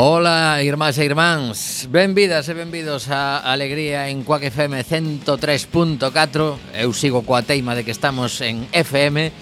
[0.00, 1.90] Ola, irmás e irmáns.
[1.90, 7.90] Benvidas e benvidos a Alegría en Cuac FM 103.4 Eu sigo coa teima de que
[7.90, 9.34] estamos en FM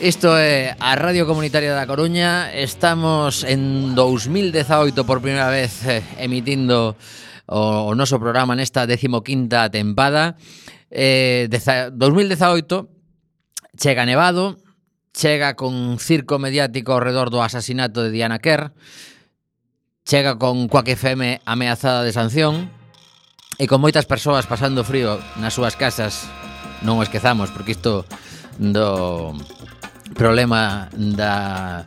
[0.00, 2.48] Isto é a Radio Comunitaria da Coruña.
[2.48, 6.96] Estamos en 2018 por primeira vez eh, emitindo
[7.44, 10.40] o, o noso programa nesta 15ª tempada.
[10.88, 11.52] Eh,
[11.92, 12.88] 2018
[13.76, 14.56] chega nevado
[15.12, 18.72] Chega con circo mediático ao redor do asasinato de Diana Kerr
[20.04, 22.70] chega con Quack FM ameazada de sanción
[23.58, 26.26] e con moitas persoas pasando frío nas súas casas,
[26.82, 28.02] non o esquezamos, porque isto
[28.58, 29.36] do
[30.18, 31.86] problema da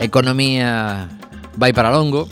[0.00, 1.06] economía
[1.60, 2.26] vai para longo.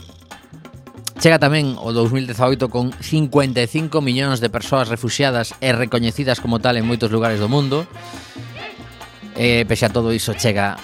[1.19, 6.87] Chega tamén o 2018 con 55 millóns de persoas refugiadas e recoñecidas como tal en
[6.87, 7.83] moitos lugares do mundo.
[9.35, 10.79] E pese a todo iso chega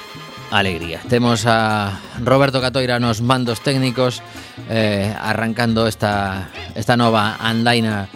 [0.59, 1.01] alegría.
[1.09, 4.21] Temos a Roberto Catoira nos mandos técnicos
[4.69, 8.07] eh, arrancando esta, esta nova andaina.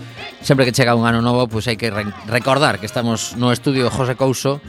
[0.42, 3.52] Sempre que chega un ano novo, pois pues hai que re recordar que estamos no
[3.52, 4.64] estudio José Couso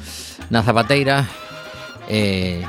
[0.51, 1.31] na Zapateira
[2.11, 2.67] eh,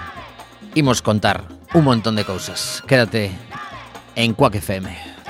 [0.78, 2.84] imos contar un montón de cousas.
[2.86, 3.32] Quédate
[4.16, 5.21] en Cuac FM.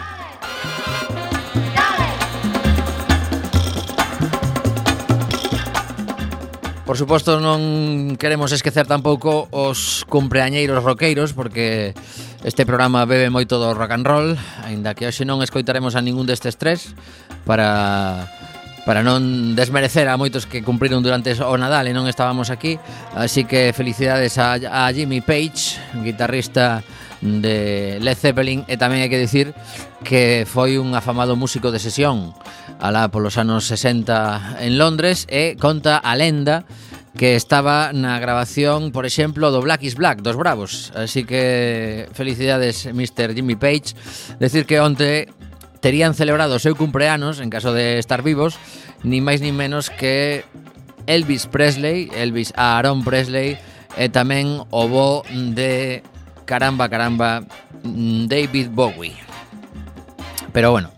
[6.91, 11.95] Por suposto non queremos esquecer tampouco os cumpleañeiros roqueiros porque
[12.43, 14.35] este programa bebe moito do rock and roll,
[14.67, 16.91] aínda que hoxe non escoitaremos a ningún destes tres
[17.47, 18.27] para
[18.83, 22.75] para non desmerecer a moitos que cumpriron durante o Nadal e non estábamos aquí.
[23.15, 26.83] Así que felicidades a, a Jimmy Page, guitarrista
[27.21, 29.53] de Led Zeppelin e tamén hai que dicir
[30.01, 32.33] que foi un afamado músico de sesión
[32.81, 36.65] alá polos anos 60 en Londres e conta a lenda
[37.17, 40.95] que estaba na grabación, por exemplo, do Black is Black, dos Bravos.
[40.95, 43.35] Así que felicidades, Mr.
[43.35, 43.93] Jimmy Page.
[44.39, 45.27] Decir que onte
[45.83, 48.55] terían celebrado o seu cumpleanos, en caso de estar vivos,
[49.03, 50.47] ni máis ni menos que
[51.05, 53.59] Elvis Presley, Elvis Aaron Presley,
[53.99, 55.99] e tamén o bo de
[56.51, 57.43] caramba, caramba,
[57.83, 59.15] mm, David Bowie.
[60.51, 60.91] Pero bueno,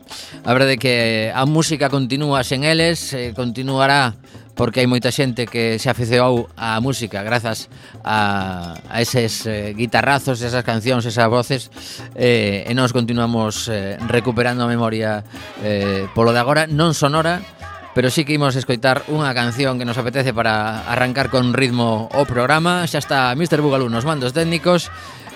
[0.44, 4.18] a verdade que a música continúa sen eles, eh, continuará
[4.58, 7.70] porque hai moita xente que se afeceou á música grazas
[8.02, 11.70] a, a eses eh, guitarrazos, esas cancións, esas voces
[12.18, 15.22] eh, e nós continuamos eh, recuperando a memoria
[15.62, 17.46] eh, polo de agora, non sonora
[17.94, 22.26] pero sí que imos escoitar unha canción que nos apetece para arrancar con ritmo o
[22.26, 23.62] programa xa está Mr.
[23.62, 24.90] Bugalú nos mandos técnicos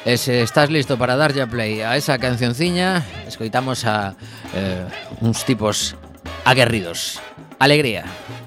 [0.05, 4.15] E se estás listo para darlle a play a esa cancionciña, escoitamos a
[4.55, 4.85] eh,
[5.21, 5.95] uns tipos
[6.45, 7.19] aguerridos.
[7.59, 8.05] Alegría.
[8.05, 8.46] Alegría.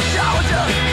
[0.00, 0.87] 笑着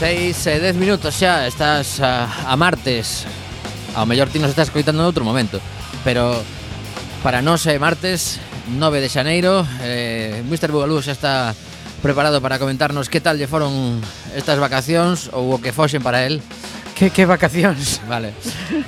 [0.00, 3.28] Seis, eh, e 10 minutos xa Estás a, a martes.
[3.92, 5.60] Ao mellor ti nos estás coitando noutro momento.
[6.08, 6.40] Pero
[7.20, 8.40] para nós é martes
[8.80, 10.72] 9 de xaneiro eh, Mr.
[10.72, 11.52] Bugalú xa está
[12.00, 14.00] preparado para comentarnos Que tal lle foron
[14.32, 16.40] estas vacacións Ou o que foxen para el.
[16.96, 18.00] Que, que vacacións.
[18.08, 18.32] Vale,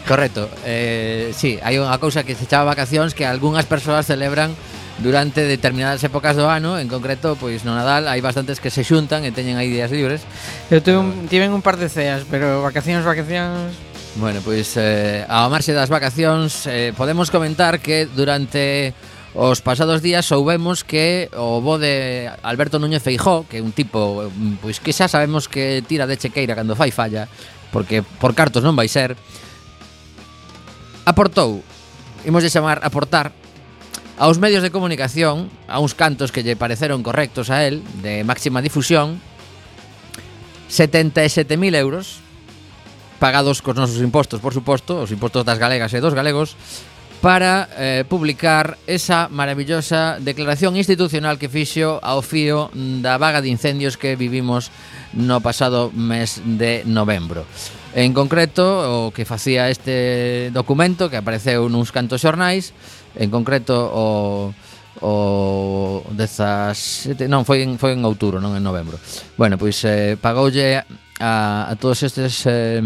[0.08, 0.48] correcto.
[0.64, 4.56] Eh, Sí, hai unha cousa que se chama vacacións Que algunhas persoas celebran
[4.98, 9.24] durante determinadas épocas do ano, en concreto, pois no Nadal hai bastantes que se xuntan
[9.24, 10.26] e teñen aí días libres.
[10.68, 13.72] Eu tuve un, tiven un par de ceas, pero vacacións, vacacións...
[14.20, 18.92] Bueno, pois eh, ao marxe das vacacións eh, podemos comentar que durante
[19.32, 24.28] os pasados días soubemos que o bo de Alberto Núñez Feijó, que é un tipo,
[24.60, 27.32] pois que xa sabemos que tira de chequeira cando fai falla,
[27.72, 29.16] porque por cartos non vai ser,
[31.08, 31.64] aportou,
[32.28, 33.32] imos de chamar aportar
[34.22, 38.62] aos medios de comunicación, a uns cantos que lle pareceron correctos a él, de máxima
[38.62, 39.18] difusión,
[40.70, 42.22] 77.000 euros
[43.18, 46.54] pagados cos nosos impostos, por suposto, os impostos das galegas e dos galegos,
[47.18, 53.98] para eh, publicar esa maravillosa declaración institucional que fixo ao fío da vaga de incendios
[53.98, 54.70] que vivimos
[55.18, 57.42] no pasado mes de novembro.
[57.94, 62.70] En concreto, o que facía este documento que apareceu nuns cantos xornais,
[63.16, 64.06] En concreto o
[65.02, 69.02] o 17, non, foi en, foi en outubro, non en novembro.
[69.34, 70.86] Bueno, pois eh, pagoulle
[71.18, 72.78] a, a todos estes eh,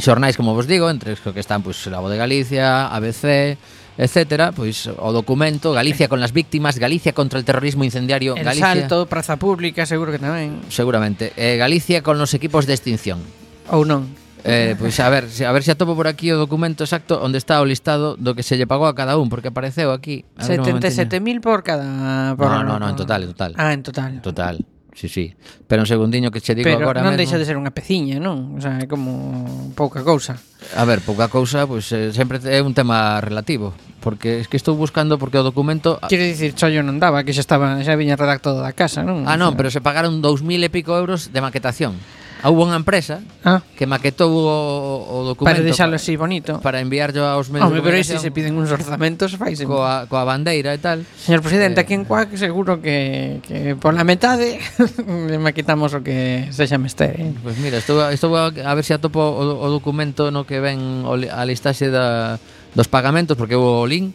[0.00, 3.54] xornais, como vos digo, entre os que están pois La Voz de Galicia, ABC,
[3.94, 8.74] etcétera, pois o documento Galicia con las víctimas, Galicia contra el terrorismo incendiario, el Galicia.
[8.74, 10.66] Salto, Praza Pública, seguro que tamén.
[10.66, 11.30] Seguramente.
[11.38, 13.22] Eh, Galicia con los equipos de extinción.
[13.70, 14.23] Ou non.
[14.44, 17.64] Eh, pois a ver, a ver se atopo por aquí o documento exacto onde está
[17.64, 20.28] o listado do que se lle pagou a cada un, porque apareceu aquí.
[20.36, 23.52] 77.000 por cada por No, no, no, en total, en total.
[23.56, 24.20] Ah, en total.
[24.20, 24.56] En total.
[24.94, 25.34] Sí, sí.
[25.66, 27.26] Pero un segundiño que che digo Pero agora non mesmo...
[27.26, 28.54] deixa de ser unha peciña, non?
[28.54, 30.38] O sea, é como pouca cousa.
[30.78, 34.54] A ver, pouca cousa, pois pues, eh, sempre é un tema relativo, porque es que
[34.54, 38.14] estou buscando porque o documento Quero dicir, chollo non daba, que xa estaba, xa viña
[38.14, 39.26] redactado da casa, non?
[39.26, 39.58] Ah, non, o sea...
[39.58, 41.98] pero se pagaron 2000 e pico euros de maquetación.
[42.44, 43.64] Ah, houve unha empresa ah.
[43.72, 47.88] que maquetou o, o documento para deixalo así bonito para enviarlo aos medios Home, de
[47.88, 51.00] pero se se piden uns orzamentos fais coa, coa bandeira e tal.
[51.16, 54.60] Señor presidente, eh, aquí en eh, Cuac seguro que que pola metade
[55.32, 57.16] le maquitamos o que sexa mester.
[57.16, 57.32] Eh?
[57.40, 60.44] Pois pues mira, estou estou a, a ver se si atopo o, o documento no
[60.44, 62.36] que ven a listaxe da
[62.76, 64.12] dos pagamentos porque houve o link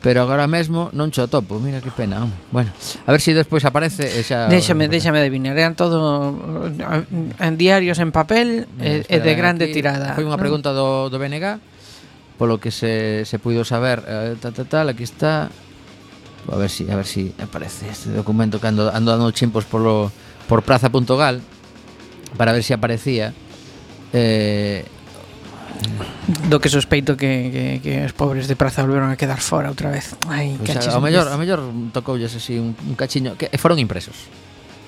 [0.00, 2.24] Pero agora mesmo non cho topo, mira que pena.
[2.24, 2.32] Home.
[2.48, 2.72] Bueno,
[3.04, 7.04] a ver se si despois aparece e xa Déxame, déxame adivinar, eran todo eh,
[7.36, 10.16] en diarios en papel eh, eh, e de grande aquí, tirada.
[10.16, 11.60] Foi unha pregunta do do BNG
[12.40, 15.52] polo que se se puido saber, eh, tal tal tal, aquí está.
[16.48, 20.08] A ver si a ver si aparece este documento que ando ando dando chimpos polo
[20.48, 21.44] por plaza.gal
[22.40, 23.36] para ver si aparecía.
[24.16, 24.88] Eh,
[26.48, 29.90] do que sospeito que, que, que os pobres de Praza volveron a quedar fora outra
[29.90, 30.14] vez.
[30.30, 31.60] Ai, o sea, a mellor, a mellor
[31.94, 34.30] tocoulles así un, un cachiño que foron impresos.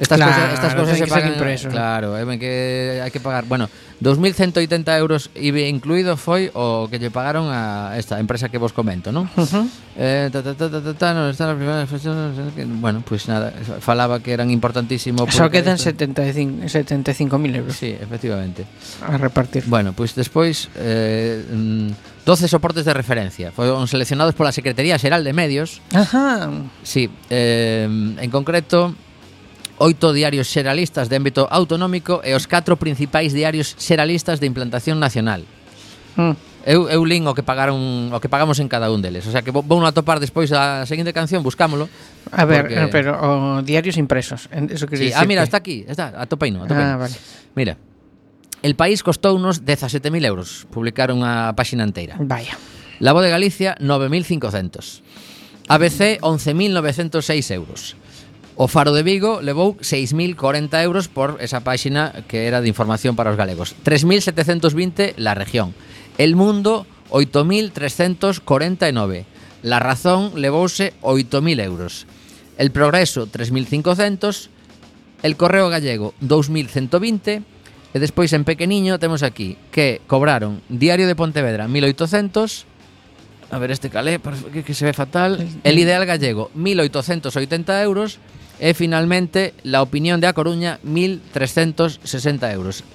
[0.02, 1.68] Estas claro, cousas, estas cousas se pagan impreso.
[1.70, 3.70] Claro, eh, que hai que pagar, bueno,
[4.02, 9.14] 2180 euros IBI incluído foi o que lle pagaron a esta empresa que vos comento,
[9.14, 9.30] non?
[9.94, 11.86] Eh, ta, ta, ta, ta, ta, ta, no, están as primeiras
[12.82, 17.76] bueno, pois pues nada, falaba que eran importantísimo Só quedan 75 75.000 euros.
[17.76, 18.66] Sí, efectivamente.
[19.06, 19.62] A repartir.
[19.70, 25.22] Bueno, pois pues despois eh, mm, 12 soportes de referencia Foron seleccionados pola Secretaría Xeral
[25.22, 26.50] de Medios Ajá
[26.82, 28.94] Sí, eh, en concreto
[29.78, 35.44] oito diarios xeralistas de ámbito autonómico e os catro principais diarios xeralistas de implantación nacional.
[36.16, 36.36] Mm.
[36.62, 39.42] Eu, eu lin o que pagaron o que pagamos en cada un deles, o sea
[39.42, 41.90] que vou a topar despois a seguinte canción, buscámolo.
[42.30, 42.86] A ver, porque...
[42.94, 45.50] pero o diarios impresos, eso que sí, Ah, mira, que...
[45.50, 46.94] está aquí, está, atopeino, atopeino.
[46.94, 47.16] Ah, vale.
[47.58, 47.74] Mira.
[48.62, 52.14] El país costou unos 17.000 euros publicar unha páxina inteira.
[52.22, 52.54] Vaya.
[53.02, 55.02] La Voz de Galicia, 9.500.
[55.66, 57.98] ABC, 11.906 euros.
[58.54, 63.32] O Faro de Vigo levou 6.040 euros por esa páxina que era de información para
[63.32, 63.74] os galegos.
[63.84, 65.74] 3.720 la región.
[66.18, 69.24] El Mundo 8.349.
[69.62, 72.06] La Razón levouse 8.000 euros.
[72.58, 74.50] El Progreso 3.500.
[75.22, 77.42] El Correo Gallego 2.120.
[77.92, 82.64] E despois en pequeniño temos aquí que cobraron Diario de Pontevedra 1800
[83.52, 84.16] A ver este calé,
[84.48, 88.16] que, que se ve fatal El Ideal Gallego 1880 euros
[88.62, 91.98] E finalmente, la opinión de A Coruña, 1.360
[92.54, 92.86] euros.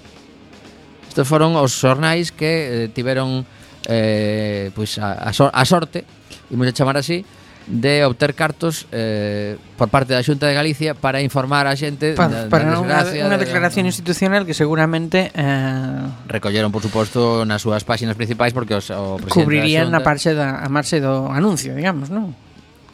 [1.12, 3.44] Estos foron os xornais que eh, tiveron
[3.84, 6.08] eh, pois a, a, so, a sorte,
[6.56, 7.28] imos a chamar así,
[7.68, 12.32] de obter cartos eh, por parte da Xunta de Galicia para informar a xente pa,
[12.32, 17.44] da, para da desgracia, unha, unha declaración de, institucional que seguramente eh, recolleron por suposto
[17.44, 20.68] nas súas páxinas principais porque os, o presidente cubrirían da Xunta, na parte da a
[20.72, 22.32] marxe do anuncio, digamos, non?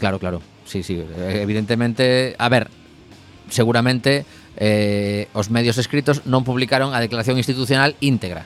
[0.01, 2.69] Claro, claro sí, sí, eh, evidentemente, a ver,
[3.49, 4.25] seguramente
[4.57, 8.45] eh, os medios escritos non publicaron a declaración institucional íntegra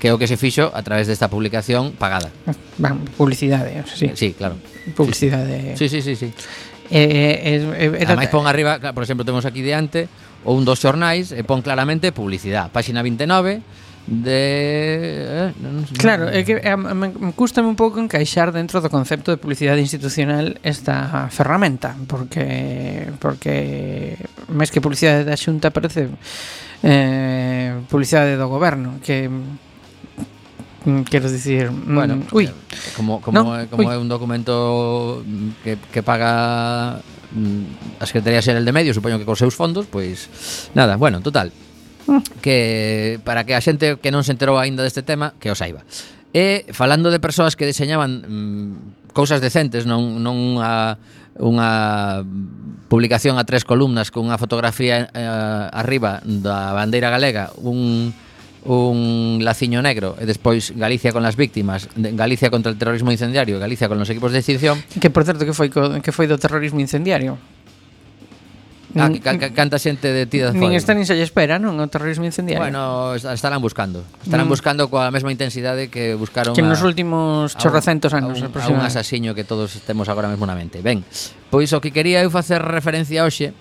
[0.00, 2.32] que é o que se fixo a través desta publicación pagada.
[2.80, 4.08] Van, publicidade, sí.
[4.16, 4.56] Sí, claro.
[4.96, 5.76] Publicidade.
[5.76, 6.32] Sí, sí, sí, sí.
[6.90, 10.08] Eh, eh, eh, Ademais pon arriba, por exemplo, temos aquí diante
[10.42, 12.72] ou un dos xornais e pon claramente publicidade.
[12.72, 13.60] Páxina 29
[14.10, 15.54] de...
[15.54, 18.90] Eh, non, sei claro, é que eh, me, me custame un pouco encaixar dentro do
[18.90, 24.18] concepto de publicidade institucional esta ferramenta porque porque
[24.50, 26.10] máis que publicidade da xunta parece
[26.82, 32.54] eh, publicidade do goberno que mm, quero dicir, mm, bueno, mm, ui, eh,
[32.98, 33.94] como como no, é, como ui.
[33.94, 39.38] é un documento mm, que que paga a Secretaría Xeral de Medios, supoño que cos
[39.38, 40.26] seus fondos, pois
[40.74, 41.54] nada, bueno, total,
[42.40, 45.82] que para que a xente que non se enterou aínda deste tema, que o saiba.
[46.30, 50.98] E falando de persoas que deseñaban mm, cousas decentes, non non a
[51.40, 52.22] unha
[52.90, 55.26] publicación a tres columnas cunha fotografía eh,
[55.70, 58.12] arriba da bandeira galega, un
[58.64, 63.88] un laciño negro e despois Galicia con as víctimas, Galicia contra o terrorismo incendiario, Galicia
[63.88, 64.76] con os equipos de extinción.
[65.00, 67.40] Que por certo que foi que foi do terrorismo incendiario?
[68.96, 71.78] Ah, que, ca, ca, canta xente detida Nin esta nin se lle espera, non?
[71.78, 72.58] O terrorismo incendiario.
[72.58, 74.02] Bueno, estarán buscando.
[74.26, 74.52] Estarán mm.
[74.52, 78.68] buscando coa mesma intensidade que buscaron Que nos a, últimos chorrocentos anos A un, a
[78.74, 80.82] un asasiño que todos temos agora mesmo na mente.
[80.82, 81.06] Ben,
[81.54, 83.54] pois o que quería eu facer referencia hoxe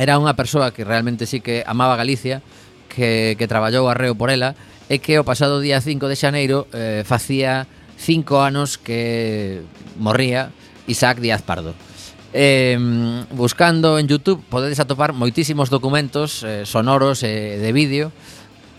[0.00, 2.40] Era unha persoa que realmente sí que amaba Galicia
[2.88, 4.56] Que, que traballou arreo por ela
[4.88, 9.62] E que o pasado día 5 de xaneiro eh, Facía cinco anos que
[9.98, 10.50] morría
[10.86, 11.74] Isaac Díaz Pardo
[12.32, 12.78] eh,
[13.32, 18.12] buscando en YouTube podedes atopar moitísimos documentos eh, sonoros e eh, de vídeo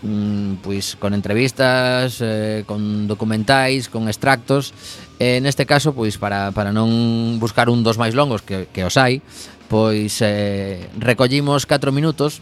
[0.02, 4.72] mm, pois con entrevistas, eh, con documentais, con extractos.
[5.18, 8.94] Eh, neste caso, pois para, para non buscar un dos máis longos que, que os
[8.94, 9.18] hai,
[9.66, 12.40] pois eh, recollimos 4 minutos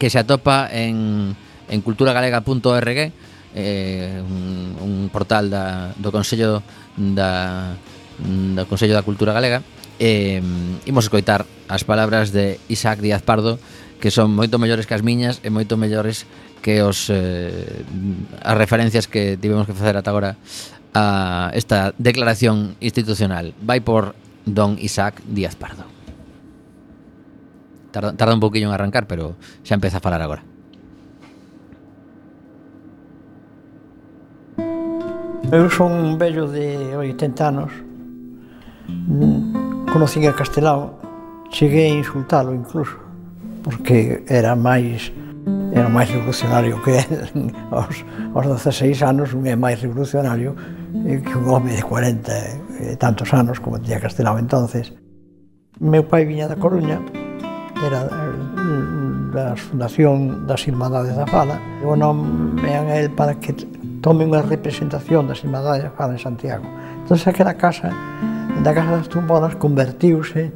[0.00, 1.36] que se atopa en,
[1.68, 3.12] en culturagalega.org
[3.54, 6.64] eh, un, un portal da, do Consello
[6.96, 7.76] da,
[8.16, 9.60] do Consello da Cultura Galega
[9.98, 10.42] eh,
[10.86, 13.58] imos escoitar as palabras de Isaac Díaz Pardo
[14.02, 16.26] que son moito mellores que as miñas e moito mellores
[16.58, 17.86] que os eh,
[18.42, 20.34] as referencias que tivemos que facer ata agora
[20.94, 23.54] a esta declaración institucional.
[23.62, 25.86] Vai por don Isaac Díaz Pardo.
[27.94, 30.42] Tarda, tarda un poquillo en arrancar, pero xa empeza a falar agora.
[35.52, 37.70] Eu son un vello de 80 anos
[39.92, 40.96] Conocín a Castelao,
[41.50, 42.96] cheguei a insultalo incluso,
[43.62, 45.12] porque era máis
[45.76, 47.52] era máis revolucionario que él.
[47.70, 48.00] Aos,
[48.32, 50.56] aos 16 anos un é máis revolucionario
[50.96, 52.32] que un home de 40
[52.80, 54.96] e tantos anos como tiña Castelao entonces.
[55.76, 56.96] Meu pai viña da Coruña,
[57.84, 58.08] era
[59.28, 63.52] da Fundación das Irmandades da Fala, e o nomean a el para que
[64.00, 66.64] tome unha representación das Irmandades da Fala en Santiago.
[67.04, 67.92] Entón, aquela casa
[68.62, 70.52] da Casa das Tumbonas convertiuse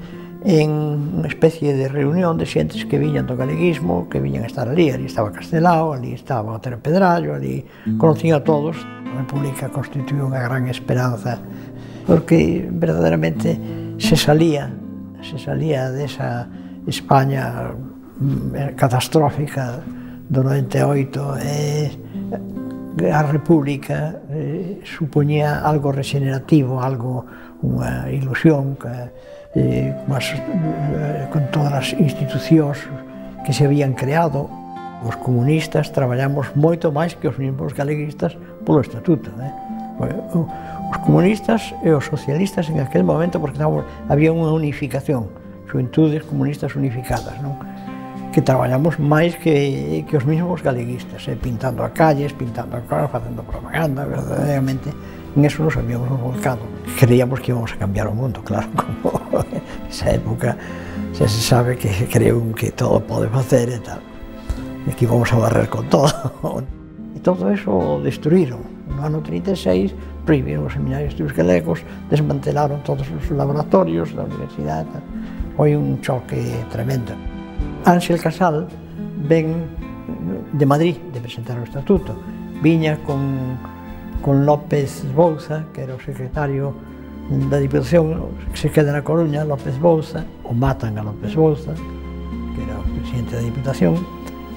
[0.47, 0.71] en
[1.19, 4.95] unha especie de reunión de xentes que viñan do galeguismo, que viñan a estar ali,
[4.95, 7.67] ali estaba Castelao, ali estaba Otero Pedrallo, ali
[7.99, 8.79] conocían a todos.
[8.79, 11.43] A República constituiu unha gran esperanza
[12.07, 13.59] porque verdadeiramente
[13.99, 14.71] se salía,
[15.19, 16.47] se salía desa
[16.87, 19.83] España mm, catastrófica
[20.31, 21.91] do 98 e
[23.13, 27.27] a República eh, supoñía algo regenerativo, algo
[27.63, 28.93] unha ilusión que,
[29.57, 32.81] eh, mas, eh, con todas as institucións
[33.45, 34.51] que se habían creado.
[35.07, 38.35] Os comunistas traballamos moito máis que os mesmos galeguistas
[38.67, 39.31] polo estatuto.
[39.39, 39.53] Eh?
[40.91, 45.31] Os comunistas e os socialistas en aquel momento, porque estábamos, había unha unificación,
[45.71, 47.57] xuventudes comunistas unificadas, non?
[48.37, 51.39] que traballamos máis que, que os mesmos galeguistas, eh?
[51.41, 54.93] pintando a calles, pintando a cara, facendo propaganda, verdadeiramente,
[55.37, 56.61] En eso nos habíamos volcado.
[56.99, 58.69] Creíamos que íbamos a cambiar o mundo, claro,
[59.03, 59.45] como
[59.91, 60.57] esa época
[61.13, 64.01] xa se sabe que creo que todo pode facer e tal.
[64.89, 66.09] E que íbamos a barrer con todo.
[67.17, 68.61] E todo eso destruíron.
[68.93, 69.93] No ano 36
[70.25, 74.89] prohibiron os seminarios de galegos, desmantelaron todos os laboratorios da universidade.
[75.57, 76.41] Foi un choque
[76.73, 77.13] tremendo.
[77.85, 78.69] Ángel Casal
[79.29, 79.69] ven
[80.53, 82.17] de Madrid de presentar o estatuto.
[82.61, 83.76] Viña con
[84.23, 86.75] con López Bouza, que era o secretario
[87.51, 92.61] da Diputación, que se queda na Coruña, López Bouza, o matan a López Bouza, que
[92.63, 93.99] era o presidente da Diputación,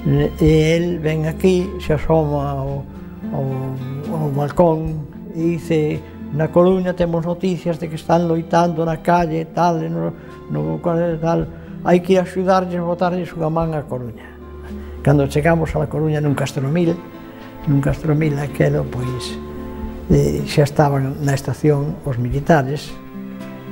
[0.05, 2.85] e el ven aquí, se asoma ao,
[3.33, 3.45] ao,
[4.13, 5.03] ao balcón
[5.35, 5.99] e dice
[6.33, 10.13] na Coruña temos noticias de que están loitando na calle tal, e no,
[10.53, 10.77] no,
[11.17, 11.49] tal,
[11.83, 14.29] hai que axudarlles, botarlles unha man a Coruña.
[15.01, 16.93] Cando chegamos a la Coruña nun castromil,
[17.65, 19.48] nun castromil aquelo, pois,
[20.09, 22.89] eh, xa estaban na estación os militares,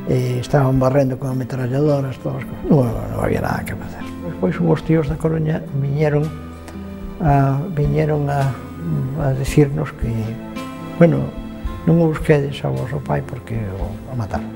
[0.10, 2.64] eh, estaban barrendo con ametralladoras, todas as cosas.
[2.70, 4.04] Non, non había nada que facer.
[4.30, 6.24] Despois os tíos da Coruña viñeron
[7.20, 8.54] a, viñeron a,
[9.20, 10.10] a decirnos que,
[11.02, 11.26] bueno,
[11.90, 14.48] non os quedes ao vosso pai porque o, o mataron.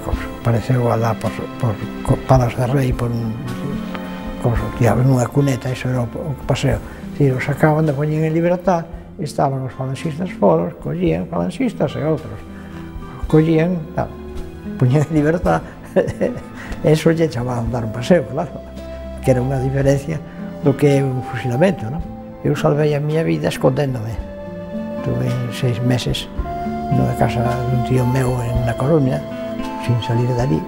[0.00, 1.74] cousa, pareceu alá por, por,
[2.06, 3.36] por Palas de Rei, por un,
[4.40, 6.80] cousa, tía, unha cuneta, iso era o, o paseo.
[7.16, 8.84] Dicir, o sacaban de poñen en libertad,
[9.18, 12.38] estaban os falanxistas foros, collían falanxistas e outros.
[13.30, 14.10] Collían, tal,
[14.78, 15.62] puñen en libertad,
[16.84, 18.58] eso lle chamaban dar un paseo, claro,
[19.22, 20.18] que era unha diferencia
[20.64, 22.02] do que é un fusilamento, non?
[22.44, 24.12] Eu salvei a miña vida escondéndome.
[25.04, 26.28] Tuve seis meses
[26.92, 29.20] na casa dun tío meu en na Coruña,
[29.86, 30.60] sin salir dali.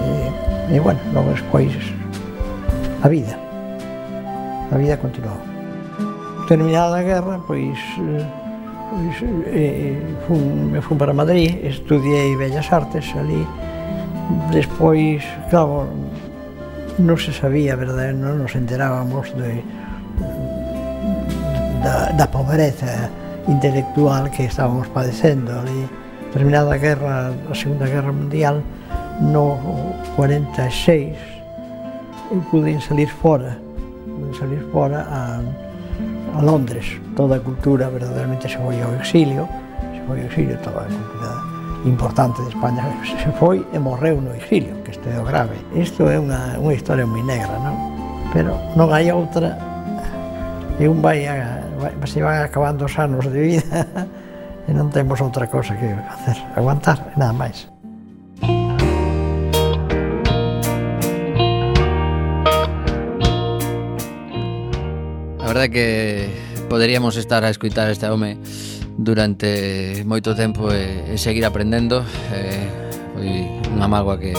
[0.00, 0.08] E,
[0.72, 1.72] eh, e bueno, logo despois
[3.02, 3.36] a vida.
[4.72, 5.53] A vida continuou
[6.46, 7.78] terminada a guerra, pois,
[8.90, 13.46] pois eh, eh, fun, me fun para Madrid, estudiei Bellas Artes ali,
[14.52, 15.88] despois, claro,
[16.98, 19.60] non se sabía, verdade, non nos enterábamos de,
[21.82, 23.10] da, da pobreza
[23.48, 25.90] intelectual que estábamos padecendo ali.
[26.32, 28.62] Terminada a guerra, a Segunda Guerra Mundial,
[29.20, 29.58] no
[30.16, 31.14] 46,
[32.30, 33.58] eu pude salir fora,
[34.06, 35.38] pude salir fora a,
[36.34, 37.00] a Londres.
[37.16, 39.48] Toda a cultura verdadeiramente se foi ao exilio,
[39.94, 41.30] se foi ao exilio toda a cultura
[41.84, 45.56] importante de España se foi e morreu no exilio, que este é o grave.
[45.74, 47.76] Isto é unha, unha historia moi negra, non?
[48.32, 49.54] Pero non hai outra
[50.80, 53.86] e un vai, a, vai se van acabando os anos de vida
[54.68, 57.73] e non temos outra cosa que facer, aguantar, nada máis.
[65.54, 66.28] Verdade que
[66.68, 68.38] poderíamos estar a escutar este home
[68.98, 72.02] durante moito tempo e, e seguir aprendendo.
[72.34, 72.66] Eh,
[73.14, 73.30] foi
[73.70, 74.34] unha mágoa que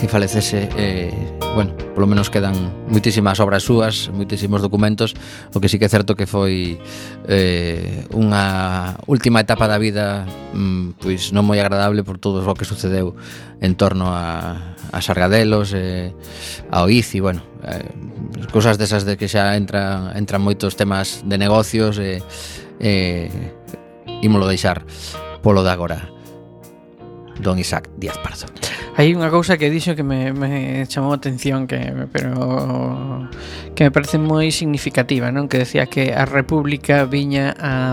[0.00, 1.12] que falecese eh,
[1.54, 2.52] bueno, polo menos quedan
[2.92, 5.16] moitísimas obras súas, moitísimos documentos
[5.56, 6.76] o que sí que é certo que foi
[7.24, 12.68] eh, unha última etapa da vida mm, pois non moi agradable por todo o que
[12.68, 13.16] sucedeu
[13.64, 16.12] en torno a, a Sargadelos eh,
[16.76, 17.88] Oiz e bueno eh,
[18.52, 22.20] cosas desas de que xa entra, entran moitos temas de negocios e
[22.84, 24.84] eh, eh, ímolo deixar
[25.40, 26.12] polo de agora
[27.40, 28.48] Don Isaac Díaz Pardo.
[28.96, 33.28] Hai unha cousa que dixo que me, me chamou a atención que pero
[33.76, 35.52] que me parece moi significativa, non?
[35.52, 37.92] Que decía que a República viña a,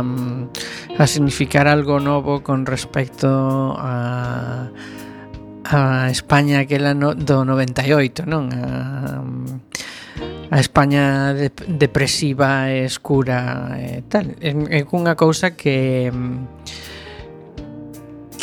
[0.95, 4.71] a significar algo novo con respecto a
[5.67, 8.47] a España que era no, do 98, non?
[8.55, 9.19] A,
[10.55, 14.39] a España de, depresiva e escura e eh, tal.
[14.39, 16.07] É, é unha cousa que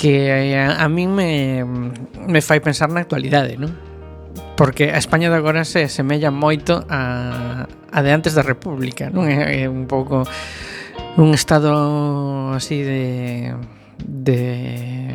[0.01, 1.61] que eh, a, a min me,
[2.25, 3.77] me fai pensar na actualidade, non?
[4.57, 9.29] Porque a España de agora se semella moito a, a de antes da República, non?
[9.29, 10.25] É, é un pouco
[11.21, 11.77] un estado
[12.57, 13.53] así de
[14.01, 15.13] de,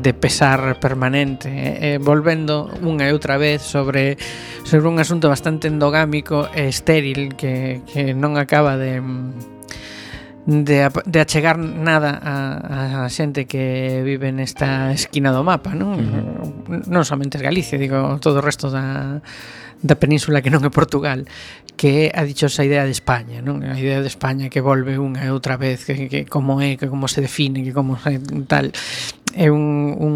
[0.00, 4.16] de pesar permanente eh, eh volvendo unha e outra vez sobre
[4.64, 9.04] sobre un asunto bastante endogámico e estéril que, que non acaba de
[10.46, 15.94] de, de achegar nada a, a xente que vive nesta esquina do mapa, non?
[15.94, 16.90] Uh -huh.
[16.90, 19.22] Non somente Galicia, digo, todo o resto da,
[19.82, 21.22] da península que non é Portugal,
[21.78, 23.62] que é a dichosa idea de España, non?
[23.62, 26.90] A idea de España que volve unha e outra vez, que, que como é, que
[26.90, 28.18] como se define, que como é,
[28.50, 28.74] tal
[29.34, 30.14] é un, un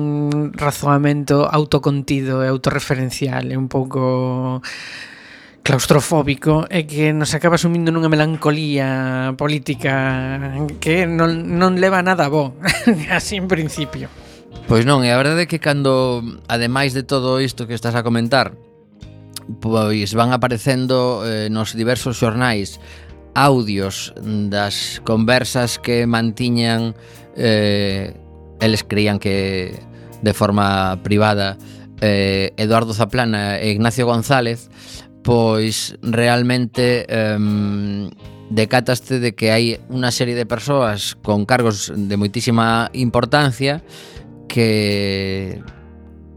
[0.52, 4.60] razoamento autocontido e autorreferencial, é un pouco
[5.66, 12.54] claustrofóbico e que nos acaba sumindo nunha melancolía política que non, non leva nada bo,
[13.10, 14.06] así en principio.
[14.70, 18.06] Pois non, e a verdade é que cando, ademais de todo isto que estás a
[18.06, 18.54] comentar,
[19.58, 22.78] pois van aparecendo eh, nos diversos xornais
[23.34, 26.94] audios das conversas que mantiñan
[27.34, 28.14] eh,
[28.62, 29.74] eles creían que
[30.22, 31.58] de forma privada
[32.00, 34.70] eh, Eduardo Zaplana e Ignacio González
[35.26, 38.08] pois realmente um,
[38.48, 43.82] decataste de que hai unha serie de persoas con cargos de moitísima importancia
[44.46, 45.58] que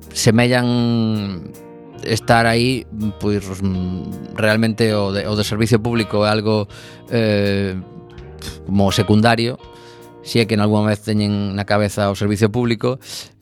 [0.10, 1.54] semellan
[2.02, 2.89] estar aí
[3.21, 3.45] pois
[4.34, 6.65] realmente o de, o de servicio público é algo
[7.13, 7.78] eh,
[8.65, 9.62] como secundario
[10.25, 12.97] si é que en alguma vez teñen na cabeza o servicio público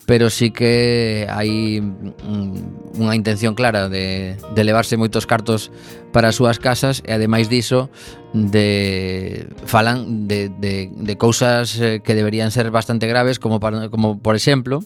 [0.08, 5.68] pero sí que hai mm, unha intención clara de, de levarse moitos cartos
[6.16, 7.92] para as súas casas e ademais diso
[8.32, 14.16] de falan de, de, de cousas eh, que deberían ser bastante graves como, para, como
[14.16, 14.80] por exemplo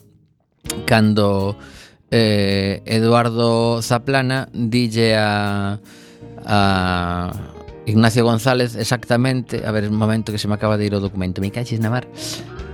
[0.83, 1.55] cando
[2.11, 5.79] eh, Eduardo Zaplana dille a,
[6.43, 6.59] a
[7.87, 11.39] Ignacio González exactamente a ver un momento que se me acaba de ir o documento
[11.39, 12.11] me caches na mar.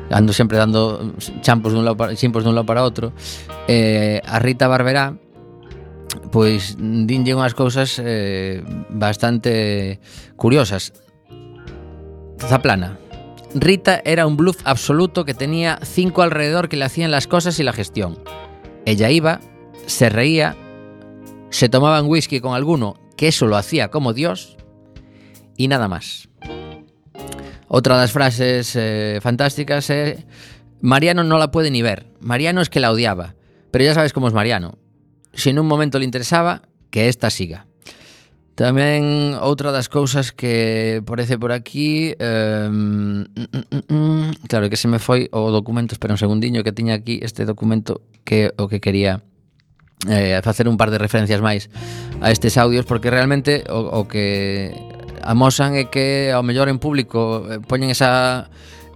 [0.10, 3.14] Ando sempre dando champos dun lado para, chimpos dun lado para outro
[3.68, 5.16] eh, a Rita Barberá
[6.34, 10.02] pois dinlle unhas cousas eh, bastante
[10.36, 10.94] curiosas
[12.40, 12.98] Zaplana
[13.54, 17.64] Rita era un bluff absoluto que tenía cinco alrededor que le hacían las cosas y
[17.64, 18.20] la gestión.
[18.86, 19.40] Ella iba,
[19.88, 20.56] se reía,
[21.50, 24.58] se tomaban whisky con alguno que eso lo hacía como Dios
[25.58, 26.29] y nada más.
[27.70, 30.26] Outra das frases eh, fantásticas é
[30.82, 32.10] Mariano non la puede ni ver.
[32.18, 33.38] Mariano es que la odiaba.
[33.70, 34.82] Pero ya sabes como es Mariano.
[35.38, 37.70] Si en un momento le interesaba, que esta siga.
[38.60, 44.92] Tamén outra das cousas que parece por aquí eh, mm, mm, mm, Claro, que se
[44.92, 48.84] me foi o documento Espera un segundiño que tiña aquí este documento Que o que
[48.84, 49.24] quería
[50.12, 51.72] eh, facer un par de referencias máis
[52.20, 54.76] a estes audios Porque realmente o, o que
[55.24, 58.50] amosan é que ao mellor en público eh, poñen esa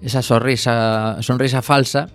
[0.04, 2.12] esa sonrisa, sonrisa falsa,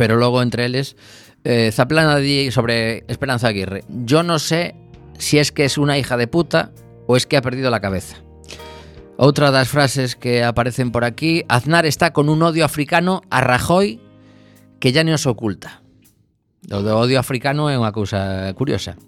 [0.00, 0.96] pero logo entre eles
[1.44, 3.84] eh, Zaplana di sobre Esperanza Aguirre.
[3.88, 4.74] Yo no sé
[5.18, 6.72] si es que es una hija de puta
[7.06, 8.16] o es que ha perdido la cabeza.
[9.16, 14.00] Outra das frases que aparecen por aquí, Aznar está con un odio africano a Rajoy
[14.78, 15.80] que ya non os oculta.
[16.68, 18.98] O do odio africano é unha cousa curiosa.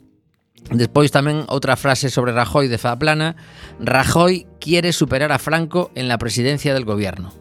[0.69, 3.41] Despois tamén outra frase sobre Rajoy de Zaplana,
[3.81, 7.33] Rajoy quiere superar a Franco en la presidencia del gobierno.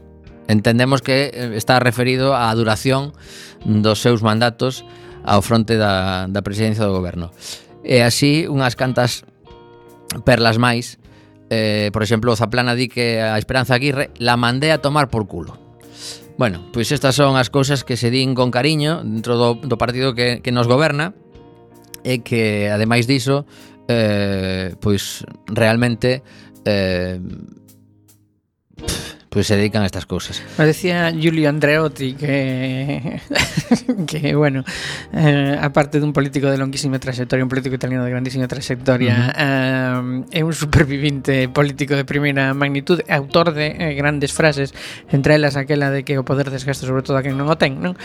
[0.48, 3.12] Entendemos que eh, está referido á duración
[3.68, 4.88] dos seus mandatos
[5.28, 7.36] ao fronte da, da presidencia do goberno.
[7.84, 9.28] E así unhas cantas
[10.24, 10.96] perlas máis.
[11.52, 15.60] Eh, por exemplo, Zaplana di que a Esperanza Aguirre la mandé a tomar por culo.
[16.40, 20.16] Bueno, pois estas son as cousas que se din con cariño dentro do, do partido
[20.16, 21.12] que, que nos goberna
[22.04, 23.46] é que ademais diso
[23.88, 26.22] eh, pois realmente
[26.66, 27.20] eh,
[28.76, 30.42] pff, Pois pues se dedican a estas cousas.
[30.58, 33.20] Me decía Giulio Andreotti que
[34.08, 34.64] que bueno,
[35.12, 40.26] eh, aparte dun político de longuísima trayectoria, un político italiano de grandísima trayectoria, uh -huh.
[40.32, 44.72] eh, é un supervivinte político de primeira magnitud, autor de eh, grandes frases,
[45.12, 47.84] entre elas aquela de que o poder desgasta sobre todo a quen non o ten,
[47.84, 48.00] non?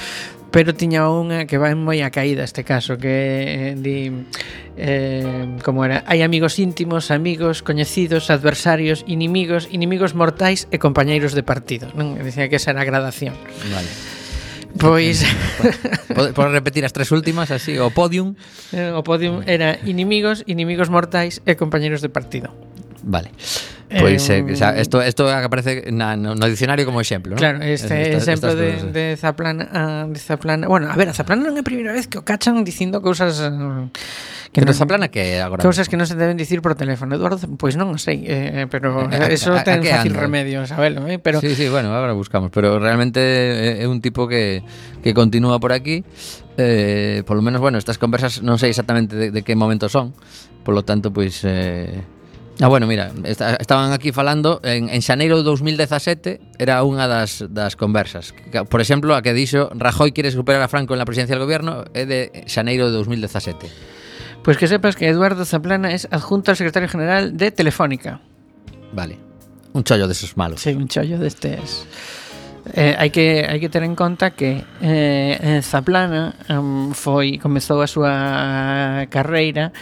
[0.50, 3.14] Pero tiña unha que vai moi a caída este caso, que
[3.70, 4.26] eh, di
[4.76, 11.44] eh, como era hai amigos íntimos, amigos, coñecidos, adversarios, inimigos, inimigos mortais e compañeiros de
[11.44, 12.16] partido, non?
[12.20, 13.37] Dicía que esa era a gradación.
[13.68, 13.90] Vale.
[14.80, 15.20] Pois
[16.12, 18.37] Podes repetir as tres últimas así, o podium.
[18.72, 22.52] Eh, o podium era inimigos, inimigos mortais e compañeiros de partido.
[23.02, 23.30] Vale.
[23.92, 27.36] Pois eh, sea, isto isto aparece na, no, no diccionario como exemplo, ¿no?
[27.36, 31.52] Claro, este exemplo estas de, Zaplana, ah, de Zaplana, bueno, a ver, a Zaplana non
[31.58, 33.52] é a primeira vez que o cachan dicindo cousas eh,
[34.48, 37.36] que Pero non- Zaplana que agora Cousas que non se deben dicir por teléfono Eduardo,
[37.60, 40.24] pois non o sei eh, Pero A- a- eso a- ten a que fácil anda?
[40.24, 41.20] remedio, sabelo eh?
[41.20, 44.64] Pero Sí, sí, bueno, agora buscamos Pero realmente é é un tipo que,
[45.04, 46.00] que continúa por aquí
[46.56, 50.16] eh, Por lo menos, bueno, estas conversas Non sei exactamente de, de que momento son
[50.64, 52.00] Por lo tanto, pois eh,
[52.60, 57.42] Ah, bueno, mira, esta, estaban aquí falando en, en xaneiro de 2017 era unha das,
[57.48, 58.36] das conversas.
[58.68, 61.88] Por exemplo, a que dixo Rajoy quere superar a Franco en la presidencia del gobierno
[61.96, 64.02] é de xaneiro de 2017
[64.42, 68.18] Pois pues que sepas que Eduardo Zaplana é adjunto ao secretario general de Telefónica.
[68.90, 69.14] Vale,
[69.70, 70.60] un chollo deses malos.
[70.66, 71.86] Sí, un chollo destes
[72.74, 77.82] Eh, hai que hai que ter en conta que eh, eh Zaplana um, foi comezou
[77.82, 78.14] a súa
[79.10, 79.74] carreira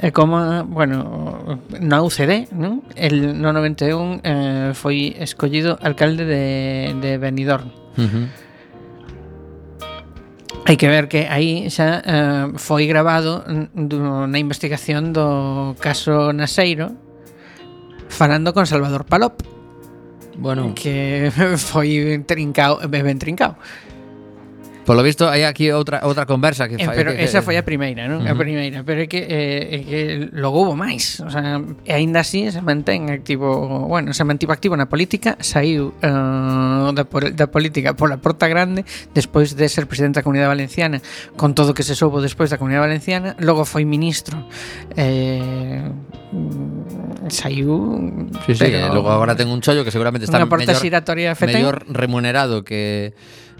[0.00, 2.80] eh, como, bueno, na UCD, non?
[2.96, 7.68] El no 91 eh, foi escollido alcalde de, de Benidorm.
[7.98, 8.26] Uh -huh.
[10.64, 16.94] Hai que ver que aí xa eh, foi grabado do, na investigación do caso Naseiro
[18.08, 19.42] falando con Salvador Palop.
[20.38, 21.28] Bueno, que
[21.58, 23.58] foi ben trincao, ben trincao.
[24.84, 27.62] Polo visto, hai aquí outra outra conversa que eh, fai, Pero que, esa foi a
[27.62, 28.22] primeira, non?
[28.22, 28.34] Uh -huh.
[28.34, 30.00] A primeira, pero é que eh, é que
[30.34, 34.74] logo hubo máis, o sea, e aínda así se mantén activo, bueno, se mantivo activo
[34.74, 38.82] na política, saiu uh, da, da política pola porta grande
[39.14, 40.98] despois de ser presidente da Comunidade Valenciana,
[41.38, 44.34] con todo o que se soubo despois da Comunidade Valenciana, logo foi ministro.
[44.98, 45.86] Eh,
[47.28, 47.78] saiu
[48.46, 52.64] Sí, sí, pero, logo agora ten un chollo que seguramente está mellor, xiratoria mellor remunerado
[52.64, 53.14] que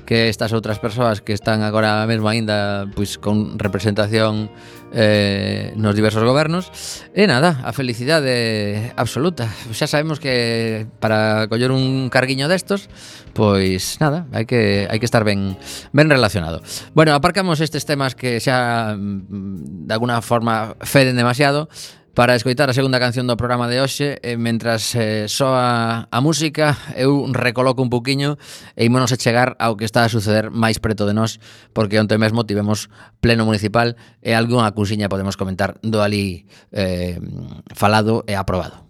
[0.07, 4.51] que estas outras persoas que están agora mesmo aínda pois con representación
[4.93, 6.69] eh, nos diversos gobernos
[7.17, 9.49] e nada, a felicidade absoluta.
[9.73, 12.93] Xa sabemos que para coller un carguiño destos,
[13.33, 15.57] pois nada, hai que hai que estar ben
[15.97, 16.61] ben relacionado.
[16.93, 21.73] Bueno, aparcamos estes temas que xa mm, de alguna forma feden demasiado
[22.15, 26.19] Para escoitar a segunda canción do programa de hoxe, eh, e mentras eh, soa a
[26.21, 28.37] música, eu recoloco un poquiño
[28.77, 31.41] e ímonos a chegar ao que está a suceder máis preto de nós,
[31.73, 32.93] porque onte mesmo tivemos
[33.25, 37.17] pleno municipal e algunha cousiña podemos comentar do ali eh,
[37.73, 38.85] falado e aprobado.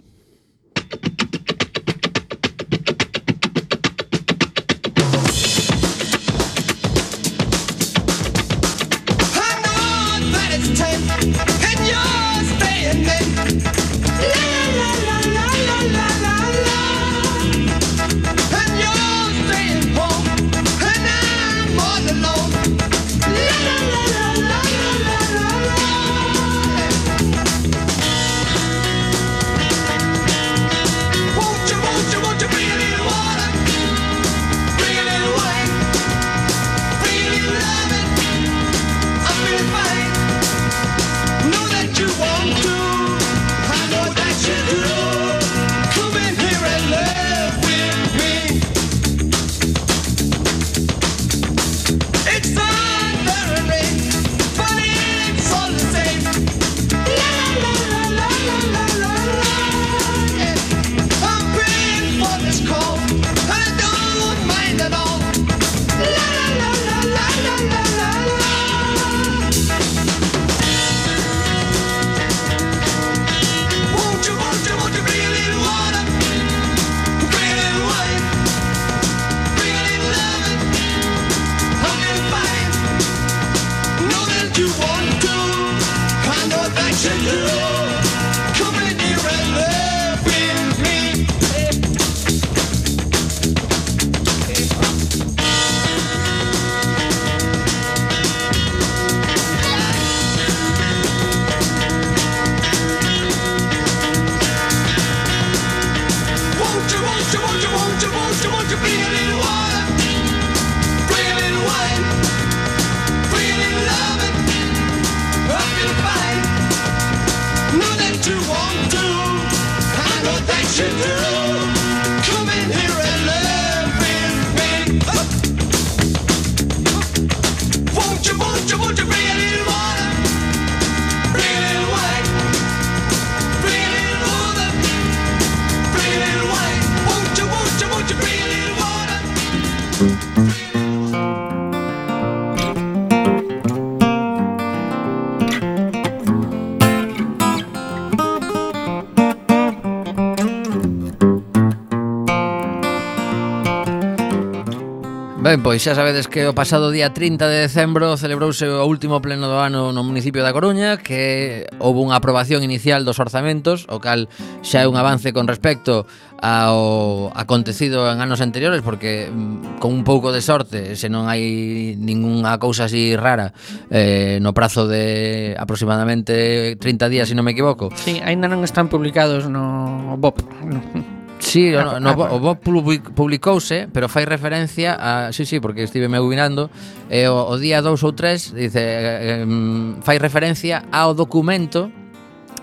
[155.72, 159.56] Pois xa sabedes que o pasado día 30 de decembro celebrouse o último pleno do
[159.56, 164.28] ano no municipio da Coruña que houve unha aprobación inicial dos orzamentos, o cal
[164.60, 166.04] xa é un avance con respecto
[166.44, 171.96] ao acontecido en anos anteriores porque mm, con un pouco de sorte, se non hai
[171.96, 173.56] ningunha cousa así rara
[173.88, 177.88] eh, no prazo de aproximadamente 30 días, se non me equivoco.
[177.96, 180.36] Sí, aínda non están publicados no BOP.
[180.68, 181.21] No.
[181.42, 186.22] Sí, no, no, o Bob publicouse, pero fai referencia a, sí, sí, porque estive me
[186.22, 186.70] ubinando,
[187.10, 191.90] eh, o, o día 2 ou 3 dice eh, mm, fai referencia ao documento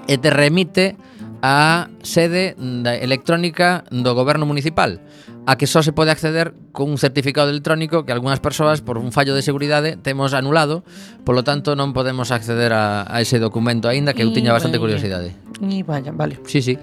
[0.07, 0.95] e te remite
[1.43, 5.04] a sede da electrónica do goberno municipal
[5.49, 9.12] a que só se pode acceder con un certificado electrónico que algunhas persoas por un
[9.12, 10.83] fallo de seguridade temos anulado,
[11.25, 15.33] polo tanto non podemos acceder a, a ese documento aínda que eu tiña bastante curiosidade.
[15.60, 16.37] E vaya, vale.
[16.45, 16.77] Sí, sí.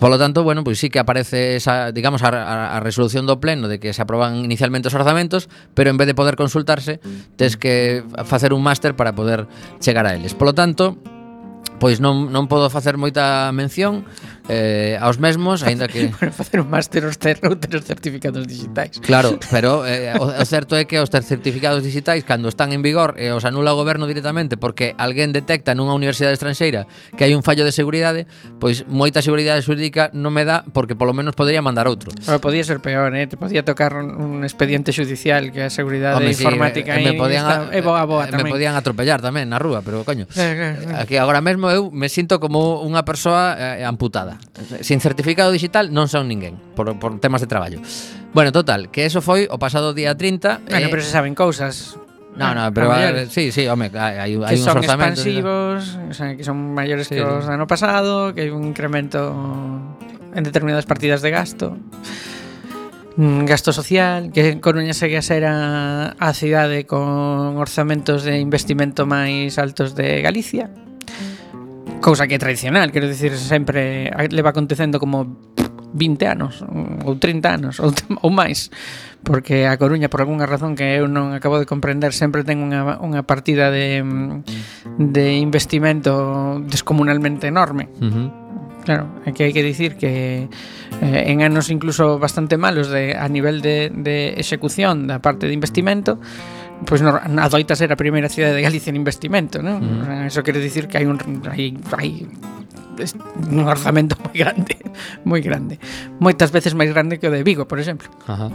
[0.00, 3.68] Polo tanto, bueno, pois pues sí que aparece esa, digamos, a, a resolución do pleno
[3.68, 7.04] de que se aproban inicialmente os orzamentos, pero en vez de poder consultarse,
[7.36, 9.44] tes que facer un máster para poder
[9.76, 10.32] chegar a eles.
[10.32, 10.96] Polo tanto,
[11.76, 14.08] pois non, non podo facer moita mención
[14.48, 19.00] eh, aos mesmos, aínda que para facer un máster os ter, ter os certificados digitais.
[19.02, 22.82] Claro, pero eh, o, o certo é que os ter certificados digitais cando están en
[22.82, 26.86] vigor eh, os anula o goberno directamente porque alguén detecta nunha universidade estranxeira
[27.16, 28.30] que hai un fallo de seguridade,
[28.62, 32.14] pois moita seguridade xurídica non me dá porque polo menos podría mandar outro.
[32.14, 33.26] Pero podía ser peor, eh?
[33.26, 37.44] te podía tocar un, un expediente judicial que a seguridade Home, informática eh, me, podían,
[37.46, 38.46] está, é boa, boa tamén.
[38.46, 40.30] Me podían atropellar tamén na rúa, pero coño.
[40.36, 41.02] Eh, eh, eh.
[41.02, 44.82] Aquí agora mesmo eu me sinto como unha persoa eh, amputada nada.
[44.86, 47.82] Sin certificado digital non son ninguén, por, por temas de traballo.
[48.30, 50.70] Bueno, total, que eso foi o pasado día 30.
[50.70, 51.98] Bueno, eh, pero se saben cousas.
[52.36, 55.98] No, no, ah, pero a, sí, sí, home, hai, hai que uns son orzamentos, expansivos,
[55.98, 59.34] o sea, que son maiores sí, que os do ano pasado, que hai un incremento
[60.30, 61.74] en determinadas partidas de gasto.
[63.18, 69.58] Gasto social, que Coruña segue a ser a, a cidade con orzamentos de investimento máis
[69.58, 70.70] altos de Galicia.
[72.00, 75.36] Cousa que é tradicional, quero dicir, sempre leva acontecendo como
[75.92, 76.64] 20 anos
[77.04, 77.92] ou 30 anos ou,
[78.22, 78.70] ou máis
[79.26, 83.02] porque a Coruña por algunha razón que eu non acabo de comprender sempre ten unha,
[83.02, 84.00] unha partida de,
[84.96, 88.28] de investimento descomunalmente enorme uh -huh.
[88.80, 90.48] Claro, aquí hai que dicir que
[91.04, 95.52] eh, en anos incluso bastante malos de, a nivel de, de execución da parte de
[95.52, 96.16] investimento
[96.86, 99.80] pois no, adoita ser a primeira cidade de Galicia en investimento, non?
[99.80, 100.30] Mm.
[100.30, 101.18] Eso quere dicir que hai un
[101.48, 102.24] hai, hai
[103.50, 104.76] un orzamento moi grande,
[105.24, 105.80] moi grande.
[106.20, 108.08] Moitas veces máis grande que o de Vigo, por exemplo.
[108.26, 108.52] Ajá.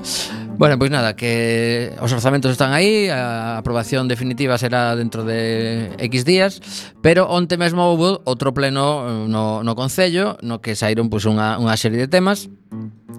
[0.56, 6.24] Bueno, pois nada, que os orzamentos están aí, a aprobación definitiva será dentro de X
[6.24, 6.62] días,
[7.02, 11.60] pero onte mesmo houve outro pleno eh, no, no Concello, no que saíron pois, unha,
[11.60, 12.48] unha serie de temas,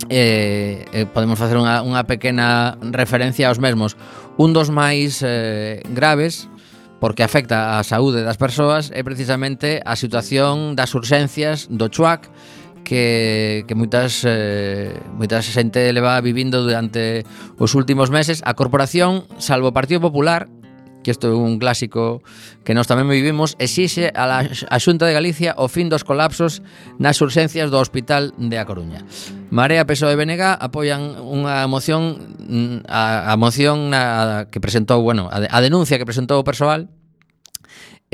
[0.09, 3.99] eh, eh, podemos facer unha, unha pequena referencia aos mesmos.
[4.37, 6.49] Un dos máis eh, graves
[7.07, 12.27] porque afecta á saúde das persoas é precisamente a situación das urxencias do Chuac
[12.83, 17.23] que, que moitas eh, moitas xente leva vivindo durante
[17.63, 18.43] os últimos meses.
[18.43, 20.51] A corporación salvo o Partido Popular
[21.07, 22.27] que isto é un clásico
[22.67, 26.67] que nós tamén vivimos exixe a, la, a Xunta de Galicia o fin dos colapsos
[26.99, 29.07] nas urxencias do Hospital de A Coruña.
[29.55, 35.31] Marea, PSOE e BNG apoian unha moción mm, a, a moción na, que presentou, bueno,
[35.31, 36.91] a, a denuncia que presentou o persoal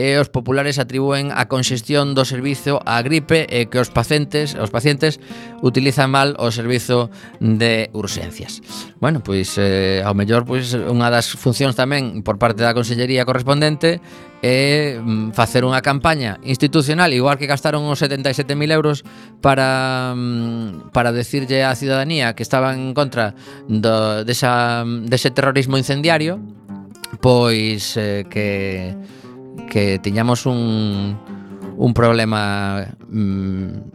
[0.03, 4.75] e os populares atribúen a conxestión do servizo á gripe e que os pacientes os
[4.75, 5.23] pacientes
[5.63, 7.07] utilizan mal o servizo
[7.39, 8.59] de urxencias.
[8.99, 14.03] Bueno, pois eh, ao mellor pois unha das funcións tamén por parte da consellería correspondente
[14.43, 19.07] é mm, facer unha campaña institucional, igual que gastaron os 77.000 euros
[19.39, 23.39] para mm, para decirlle á cidadanía que estaban en contra
[23.71, 26.43] do, desa, mm, dese terrorismo incendiario,
[27.23, 28.99] pois eh, que
[29.71, 31.19] que tiñamos un,
[31.77, 33.93] un problema mm,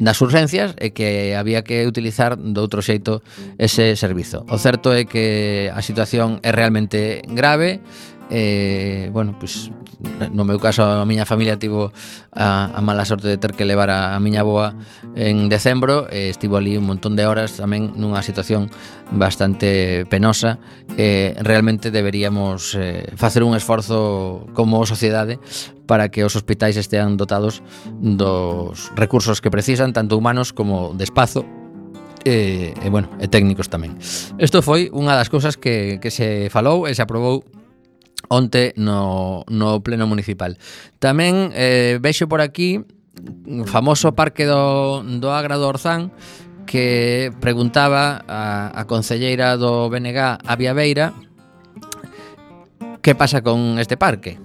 [0.00, 3.20] nas urgencias e que había que utilizar de outro xeito
[3.60, 4.48] ese servizo.
[4.48, 7.84] O certo é que a situación é realmente grave
[8.30, 9.70] eh, bueno, pois
[10.32, 11.92] no meu caso a miña familia tivo
[12.32, 14.72] a, a mala sorte de ter que levar a, a miña boa
[15.12, 18.72] en decembro e eh, estivo ali un montón de horas tamén nunha situación
[19.12, 20.56] bastante penosa
[20.96, 25.36] eh, realmente deberíamos eh, facer un esforzo como sociedade
[25.84, 27.60] para que os hospitais estean dotados
[28.00, 31.44] dos recursos que precisan tanto humanos como de espazo
[32.24, 33.96] e, e bueno, e técnicos tamén.
[34.36, 37.42] Isto foi unha das cousas que, que se falou e se aprobou
[38.30, 40.54] onte no, no Pleno Municipal.
[41.02, 42.80] Tamén eh, vexo por aquí
[43.66, 46.14] famoso parque do, do Agra do Orzán
[46.64, 51.12] que preguntaba a, a concelleira do BNG a Viaveira
[53.02, 54.38] que pasa con este parque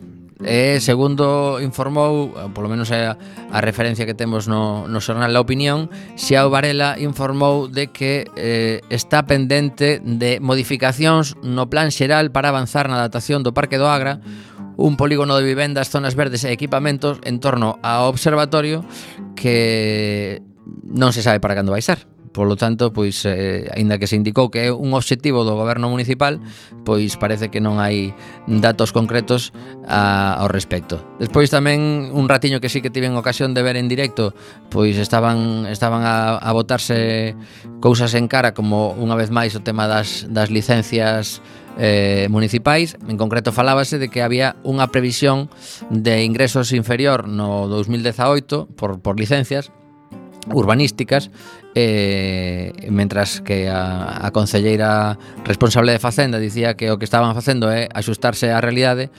[0.44, 3.16] E segundo informou, eh, polo menos é a,
[3.56, 5.88] a referencia que temos no, no xornal La Opinión,
[6.20, 12.92] Xiao Varela informou de que eh, está pendente de modificacións no plan xeral para avanzar
[12.92, 14.20] na adaptación do Parque do Agra,
[14.76, 18.84] un polígono de vivendas, zonas verdes e equipamentos en torno ao observatorio
[19.40, 20.44] que
[20.84, 22.15] non se sabe para cando vai ser.
[22.36, 26.44] Polo tanto, pois eh, aínda que se indicou que é un obxectivo do goberno municipal,
[26.84, 28.12] pois parece que non hai
[28.44, 29.56] datos concretos
[29.88, 31.00] a, ao respecto.
[31.16, 34.36] Despois tamén un ratiño que sí que tiven ocasión de ver en directo,
[34.68, 37.40] pois estaban estaban a, a botarse
[37.80, 41.40] cousas en cara como unha vez máis o tema das das licencias
[41.80, 45.48] eh, municipais En concreto falábase de que había unha previsión
[45.88, 49.72] de ingresos inferior no 2018 por, por licencias
[50.52, 51.32] urbanísticas
[51.76, 57.72] eh, mentras que a, a concelleira responsable de Facenda dicía que o que estaban facendo
[57.72, 59.12] é axustarse á realidade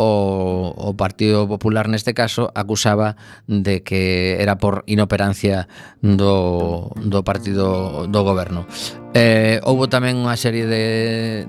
[0.00, 5.68] o, o Partido Popular neste caso acusaba de que era por inoperancia
[6.00, 8.64] do, do partido do goberno.
[9.12, 10.84] Eh, houbo tamén unha serie de,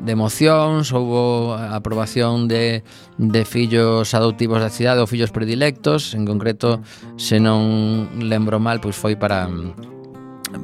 [0.01, 2.81] de mocións, houbo a aprobación de,
[3.21, 6.81] de fillos adoptivos da cidade ou fillos predilectos, en concreto,
[7.15, 9.47] se non lembro mal, pois foi para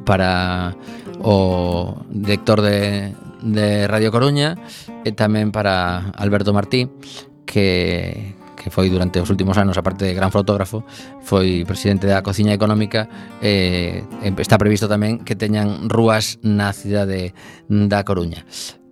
[0.04, 0.76] para
[1.24, 4.58] o director de, de Radio Coruña
[5.06, 6.90] e tamén para Alberto Martí
[7.48, 10.84] que, que foi durante os últimos anos, aparte de gran fotógrafo,
[11.24, 13.08] foi presidente da Cociña Económica,
[13.40, 14.04] eh,
[14.36, 17.32] está previsto tamén que teñan rúas na cidade
[17.72, 18.44] da Coruña.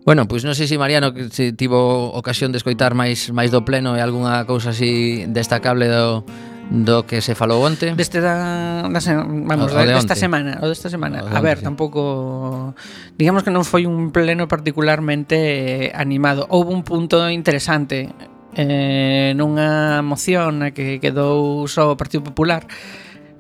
[0.07, 3.99] Bueno, pois non sei se Mariano se tivo ocasión de escoitar máis máis do pleno
[3.99, 6.25] e algunha cousa así destacable do
[6.71, 7.91] do que se falou onte.
[7.95, 10.23] Deste da, da vamos, o, o de desta onte.
[10.23, 11.23] semana, o desta semana.
[11.23, 12.75] O de a ver, onte, tampouco
[13.19, 16.47] digamos que non foi un pleno particularmente eh, animado.
[16.55, 18.15] Houve un punto interesante
[18.57, 22.65] eh, nunha moción na que quedou só o Partido Popular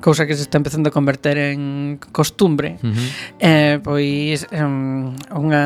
[0.00, 3.08] cousa que se está empezando a converter en costumbre uh -huh.
[3.40, 5.64] eh, pois um, unha,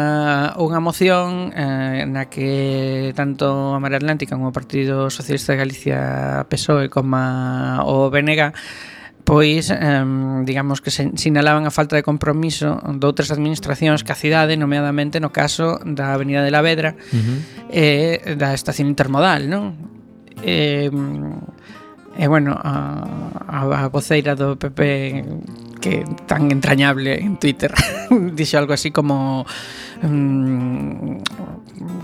[0.55, 5.99] unha moción eh, na que tanto a Marea Atlántica como o Partido Socialista de Galicia
[6.47, 7.19] PSOE como
[7.85, 8.55] o BNG
[9.25, 10.05] pois eh,
[10.45, 15.21] digamos que se sinalaban a falta de compromiso de outras administracións que a cidade, nomeadamente
[15.21, 17.39] no caso da Avenida de la Vedra uh -huh.
[17.71, 19.77] e eh, da estación intermodal, non?
[20.41, 20.91] E eh,
[22.19, 23.07] eh, bueno, a,
[23.47, 25.25] a voceira do PP
[25.81, 27.73] que tan entrañable en Twitter
[28.37, 29.47] dixo algo así como
[30.03, 31.19] um,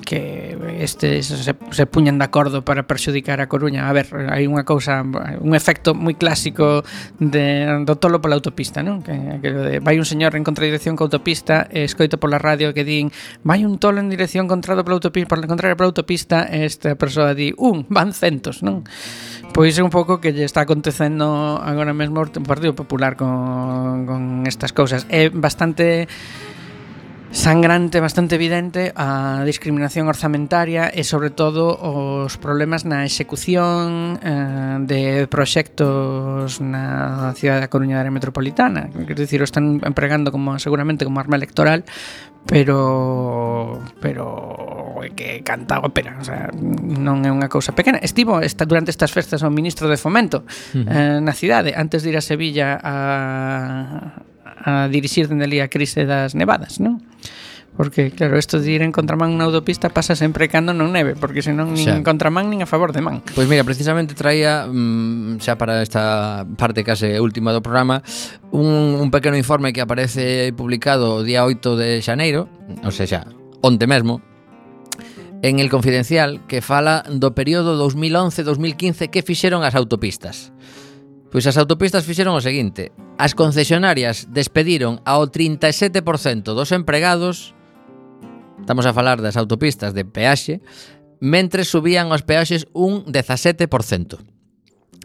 [0.04, 3.88] que estes se, se puñan de acordo para perxudicar a Coruña.
[3.88, 6.80] A ver, hai unha cousa, un efecto moi clásico
[7.20, 9.04] de, do tolo pola autopista, non?
[9.04, 12.86] Que, que de, vai un señor en contradirección coa autopista, e escoito pola radio que
[12.86, 13.12] din
[13.44, 17.36] vai un tolo en dirección contrado pola autopista, por contraria pola autopista, e esta persoa
[17.36, 18.88] di, un, van centos, non?
[19.52, 24.44] Pois é un pouco que lle está acontecendo agora mesmo o Partido Popular con, con
[24.48, 25.06] estas cousas.
[25.08, 26.08] É bastante
[27.36, 35.26] sangrante, bastante evidente a discriminación orzamentaria e sobre todo os problemas na execución eh, de
[35.26, 41.04] proxectos na cidade da Coruña da área metropolitana quer dicir, o están empregando como seguramente
[41.04, 41.82] como arma electoral
[42.46, 47.98] pero pero que canta ópera, o sea, non é unha cousa pequena.
[48.00, 50.86] Estivo esta, durante estas festas o ministro de Fomento uh -huh.
[50.86, 52.96] eh, na cidade, antes de ir a Sevilla a,
[54.66, 57.02] a dirixir dende ali a crise das nevadas, non?
[57.76, 61.44] Porque, claro, isto de ir en contramán na autopista pasa sempre cando non neve, porque
[61.44, 61.92] senón nin xa.
[61.92, 63.20] en contramán nin a favor de man.
[63.36, 68.00] Pois mira, precisamente traía, mmm, xa para esta parte case última do programa,
[68.48, 72.48] un, un pequeno informe que aparece publicado o día 8 de xaneiro,
[72.80, 73.28] ou seja,
[73.60, 74.24] onte mesmo,
[75.46, 80.50] en El Confidencial que fala do período 2011-2015 que fixeron as autopistas.
[81.30, 87.54] Pois as autopistas fixeron o seguinte, as concesionarias despediron ao 37% dos empregados,
[88.58, 90.66] estamos a falar das autopistas de peaxe,
[91.22, 94.18] mentre subían os peaxes un 17%.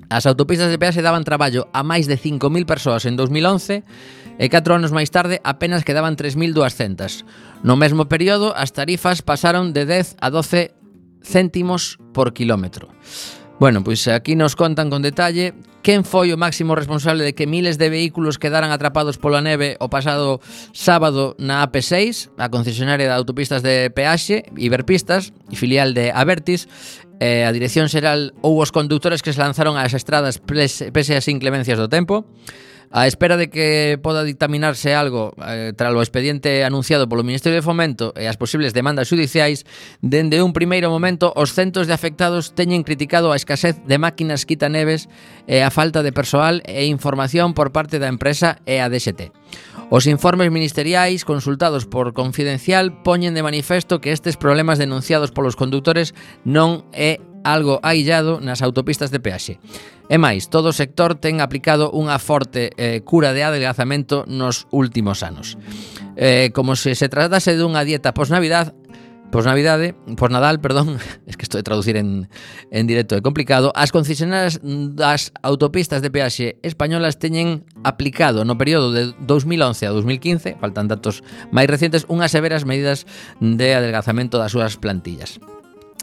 [0.09, 3.85] As autopistas de peaxe daban traballo a máis de 5.000 persoas en 2011
[4.41, 7.21] e 4 anos máis tarde apenas quedaban 3.200.
[7.61, 10.73] No mesmo período, as tarifas pasaron de 10 a 12
[11.21, 12.89] céntimos por kilómetro.
[13.61, 15.53] Bueno, pois aquí nos contan con detalle
[15.85, 19.93] quen foi o máximo responsable de que miles de vehículos quedaran atrapados pola neve o
[19.93, 20.41] pasado
[20.73, 26.65] sábado na AP6, a concesionaria de autopistas de peaxe, Iberpistas, filial de Avertis,
[27.21, 31.77] eh, a Dirección Xeral ou os conductores que se lanzaron ás estradas pese as inclemencias
[31.77, 32.25] do tempo.
[32.91, 37.63] A espera de que poda dictaminarse algo eh, tras o expediente anunciado polo Ministerio de
[37.63, 39.63] Fomento e as posibles demandas judiciais,
[40.03, 45.07] dende un primeiro momento os centros de afectados teñen criticado a escasez de máquinas quitaneves
[45.47, 49.31] e a falta de persoal e información por parte da empresa e a DST.
[49.87, 56.11] Os informes ministeriais consultados por Confidencial poñen de manifesto que estes problemas denunciados polos conductores
[56.43, 59.59] non é algo aillado nas autopistas de peaxe.
[60.11, 65.23] E máis, todo o sector ten aplicado unha forte eh, cura de adelgazamento nos últimos
[65.23, 65.55] anos.
[66.19, 68.75] Eh, como se se tratase dunha dieta posnavidad,
[69.31, 70.99] pos Navidade, pos Nadal, perdón,
[71.31, 72.27] es que estou de traducir en,
[72.75, 74.59] en directo é complicado, as concesionarias
[74.91, 81.23] das autopistas de peaxe españolas teñen aplicado no período de 2011 a 2015, faltan datos
[81.55, 83.07] máis recientes, unhas severas medidas
[83.39, 85.39] de adelgazamento das súas plantillas.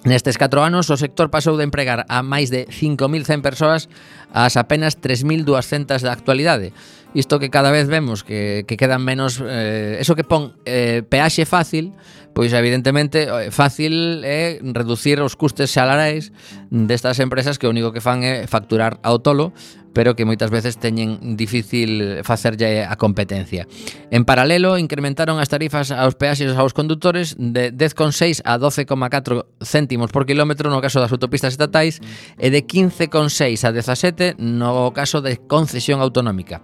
[0.06, 3.90] Nestes 4 anos, o sector pasou de empregar a máis de 5.100 persoas
[4.30, 6.70] ás apenas 3.200 da actualidade,
[7.18, 11.50] isto que cada vez vemos que, que quedan menos eh, eso que pon eh, peaxe
[11.50, 11.90] fácil
[12.30, 16.30] pois evidentemente eh, fácil é reducir os custes salarais
[16.70, 19.50] destas empresas que o único que fan é facturar ao tolo
[19.98, 23.66] pero que moitas veces teñen difícil facerlle a competencia.
[24.14, 30.22] En paralelo, incrementaron as tarifas aos peaxes aos condutores de 10,6 a 12,4 céntimos por
[30.22, 31.98] kilómetro no caso das autopistas estatais
[32.38, 36.62] e de 15,6 a 17 no caso de concesión autonómica.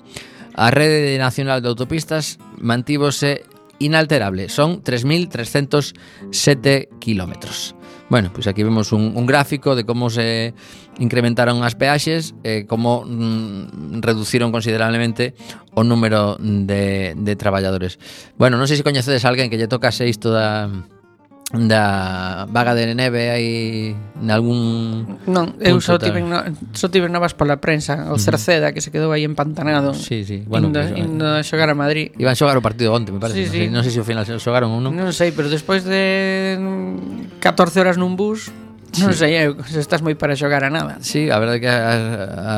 [0.54, 3.44] A rede nacional de autopistas mantívose
[3.78, 7.76] inalterable, son 3.307 kilómetros.
[8.08, 10.54] Bueno, pois aquí vemos un, un gráfico de como se
[10.98, 15.34] incrementaron as peaxes e eh, como mm, reduciron considerablemente
[15.74, 17.98] o número de, de traballadores.
[18.38, 20.70] Bueno, non sei se coñecedes alguén que lle tocase isto da
[21.54, 26.42] da vaga de neve aí nalgún Non, eu só tive no,
[26.74, 29.94] só tive novas pola prensa, o Cerceda que se quedou aí empantanado.
[29.94, 30.42] Sí, sí.
[30.46, 32.10] Bueno, indo, pues, indo a xogar a Madrid.
[32.18, 33.46] Iban xogar o partido onte, me parece.
[33.46, 33.70] Sí.
[33.70, 34.90] Non sei sé, no sé se ao final xogaron ou non.
[34.90, 36.58] Non sei, pero despois de
[37.38, 38.50] 14 horas nun bus,
[39.02, 39.26] Non sí.
[39.26, 41.02] sei, se estás moi para xogar a nada.
[41.02, 42.54] Sí, a verdade que a, a,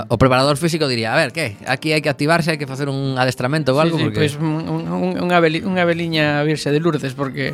[0.08, 1.60] o preparador físico diría, a ver, que?
[1.68, 4.20] Aquí hai que activarse, hai que facer un adestramento ou algo sí, sí, porque...
[4.24, 7.52] pois un, un, unha, beli, unha beliña virse de Lourdes porque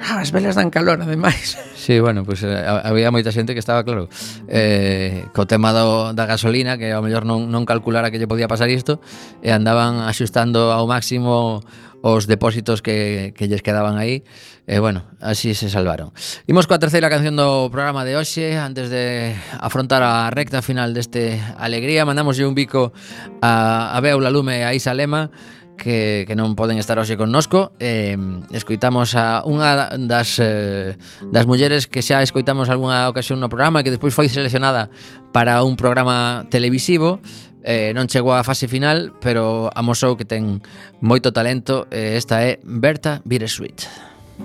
[0.00, 1.58] Ah, as velas dan calor, ademais.
[1.74, 4.06] Sí, bueno, pues, eh, había moita xente que estaba, claro,
[4.46, 8.46] eh, co tema do, da gasolina, que ao mellor non, non calculara que lle podía
[8.46, 9.00] pasar isto,
[9.42, 11.64] e andaban axustando ao máximo
[12.00, 14.22] os depósitos que, que lles quedaban aí
[14.68, 16.14] e bueno, así se salvaron
[16.46, 21.42] Imos coa terceira canción do programa de hoxe antes de afrontar a recta final deste
[21.58, 22.94] Alegría mandamos un bico
[23.42, 25.34] a, a Beula Lume e a Isa Lema
[25.78, 27.70] que, que non poden estar hoxe connosco.
[27.78, 28.18] Eh,
[28.50, 30.98] Escoitamos a unha das, eh,
[31.30, 34.90] das mulleres que xa escoitamos algunha ocasión no programa Que despois foi seleccionada
[35.30, 37.22] para un programa televisivo.
[37.62, 40.60] Eh, Non chegou á fase final, pero amosou que ten
[41.00, 41.86] moito talento.
[41.94, 43.86] Eh, Esta é Berta Bittersweet.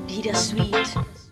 [0.06, 1.23] Bittersweet.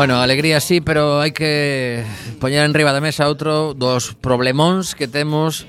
[0.00, 2.00] Bueno, alegría sí, pero hai que
[2.40, 5.68] poñer en riba da mesa outro dos problemóns que temos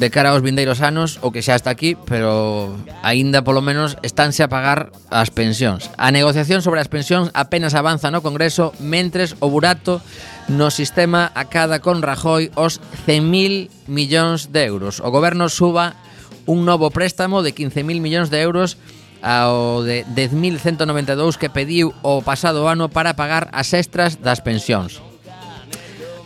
[0.00, 2.72] de cara aos vindeiros anos o que xa está aquí, pero
[3.04, 5.92] aínda polo menos estánse a pagar as pensións.
[6.00, 10.00] A negociación sobre as pensións apenas avanza no Congreso, mentres o burato
[10.48, 15.04] no sistema acada con Rajoy os 100.000 millóns de euros.
[15.04, 16.00] O goberno suba
[16.48, 18.80] un novo préstamo de 15.000 millóns de euros
[19.24, 25.00] ao de 10.192 que pediu o pasado ano para pagar as extras das pensións.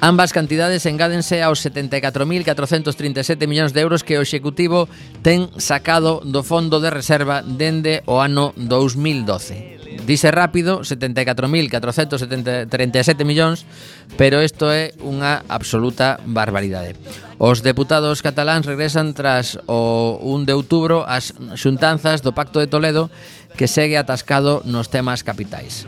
[0.03, 4.91] Ambas cantidades engádense aos 74.437 millóns de euros que o Executivo
[5.23, 9.88] ten sacado do Fondo de Reserva dende o ano 2012.
[10.09, 13.69] Dice rápido, 74.437 millóns,
[14.17, 16.97] pero isto é unha absoluta barbaridade.
[17.37, 23.13] Os deputados cataláns regresan tras o 1 de outubro ás xuntanzas do Pacto de Toledo
[23.53, 25.85] que segue atascado nos temas capitais.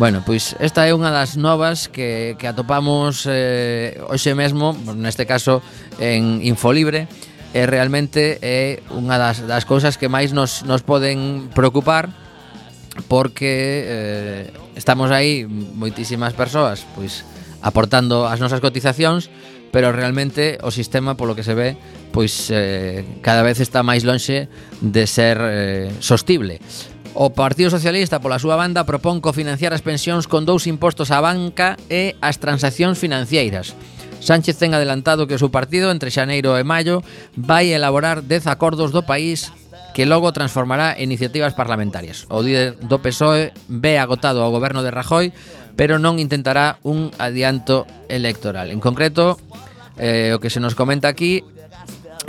[0.00, 5.60] Bueno, pois esta é unha das novas que, que atopamos eh, hoxe mesmo, neste caso
[6.00, 7.04] en Infolibre,
[7.52, 12.08] e realmente é unha das, das cousas que máis nos, nos poden preocupar,
[13.06, 17.22] porque eh, estamos aí moitísimas persoas pois
[17.62, 19.30] aportando as nosas cotizacións,
[19.70, 21.78] pero realmente o sistema polo que se ve
[22.10, 24.48] pois eh, cada vez está máis lonxe
[24.80, 26.58] de ser eh, sostible.
[27.18, 31.74] O Partido Socialista, pola súa banda, propón cofinanciar as pensións con dous impostos á banca
[31.90, 33.74] e as transaccións financeiras.
[34.22, 37.02] Sánchez ten adelantado que o seu partido, entre xaneiro e maio,
[37.38, 39.50] vai elaborar 10 acordos do país
[39.98, 42.30] que logo transformará en iniciativas parlamentarias.
[42.30, 45.34] O líder do PSOE ve agotado ao goberno de Rajoy,
[45.74, 48.70] pero non intentará un adianto electoral.
[48.70, 49.42] En concreto,
[49.98, 51.42] eh, o que se nos comenta aquí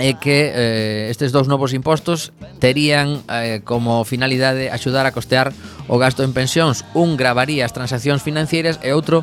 [0.02, 5.54] é que eh, estes dous novos impostos terían eh, como finalidade axudar a costear
[5.86, 6.82] o gasto en pensións.
[6.98, 9.22] Un gravaría as transaccións financieras e outro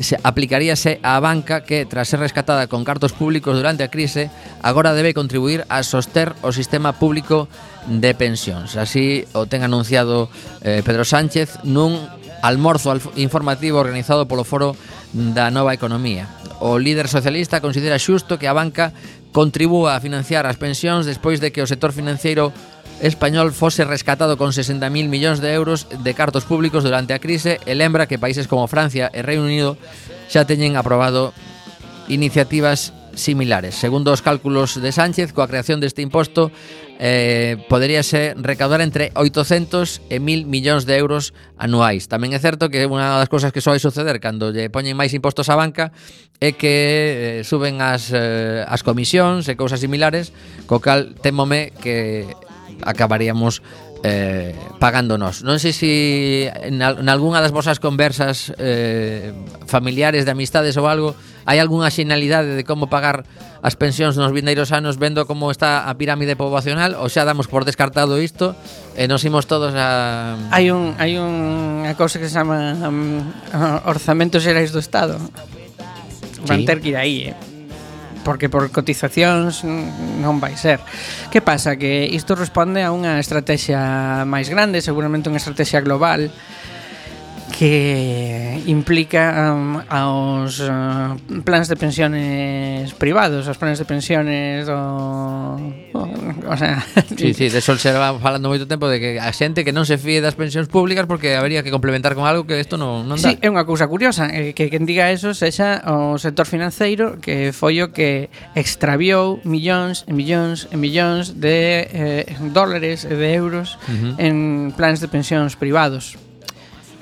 [0.00, 4.28] se aplicaríase á banca que, tras ser rescatada con cartos públicos durante a crise,
[4.60, 7.48] agora debe contribuir a soster o sistema público
[7.88, 8.76] de pensións.
[8.76, 10.28] Así o ten anunciado
[10.60, 11.96] eh, Pedro Sánchez nun
[12.44, 14.76] almorzo informativo organizado polo Foro
[15.12, 16.28] da Nova Economía.
[16.60, 18.92] O líder socialista considera xusto que a banca
[19.32, 22.52] contribúa a financiar as pensións despois de que o sector financeiro
[23.00, 27.76] español fose rescatado con 60.000 millóns de euros de cartos públicos durante a crise e
[27.76, 29.76] lembra que países como Francia e Reino Unido
[30.32, 31.36] xa teñen aprobado
[32.08, 33.74] iniciativas similares.
[33.74, 36.52] Segundo os cálculos de Sánchez, coa creación deste imposto
[37.00, 42.08] eh, poderíase recaudar entre 800 e 1000 millóns de euros anuais.
[42.08, 45.48] Tamén é certo que unha das cousas que soe suceder cando lle poñen máis impostos
[45.48, 45.92] á banca
[46.38, 50.32] é que eh, suben as, eh, as comisións e cousas similares,
[50.68, 52.28] co cal temome que
[52.82, 53.62] acabaríamos
[54.02, 55.42] eh, pagándonos.
[55.42, 55.90] Non sei se
[56.52, 59.32] en, al, en algunha das vosas conversas eh,
[59.66, 61.16] familiares, de amistades ou algo,
[61.48, 63.24] hai algunha xinalidade de como pagar
[63.64, 67.66] as pensións nos vindeiros anos vendo como está a pirámide poboacional ou xa damos por
[67.66, 68.54] descartado isto
[68.94, 70.36] e nos imos todos a...
[70.52, 73.24] Hai un, hai unha cousa que se chama um,
[73.88, 75.18] orzamentos xerais do Estado.
[75.18, 76.46] Sí.
[76.46, 77.55] Van ter que ir aí, eh?
[78.26, 80.82] porque por cotizacións non vai ser.
[81.30, 81.78] Que pasa?
[81.78, 86.26] Que isto responde a unha estrategia máis grande, seguramente unha estrategia global,
[87.56, 94.76] que implica um, aos uh, plans de pensiones privados, aos plans de pensiones do...
[94.76, 96.84] o, sea,
[97.16, 99.88] sí, sí, de sol se va falando moito tempo de que a xente que non
[99.88, 103.16] se fíe das pensións públicas porque habería que complementar con algo que isto non, non
[103.16, 103.32] dá.
[103.32, 107.56] Sí, é unha cousa curiosa, eh, que quen diga eso sexa o sector financeiro que
[107.56, 113.80] foi o que extraviou millóns e millóns e millóns de eh, dólares e de euros
[113.88, 114.12] uh -huh.
[114.20, 114.36] en
[114.76, 116.20] plans de pensións privados.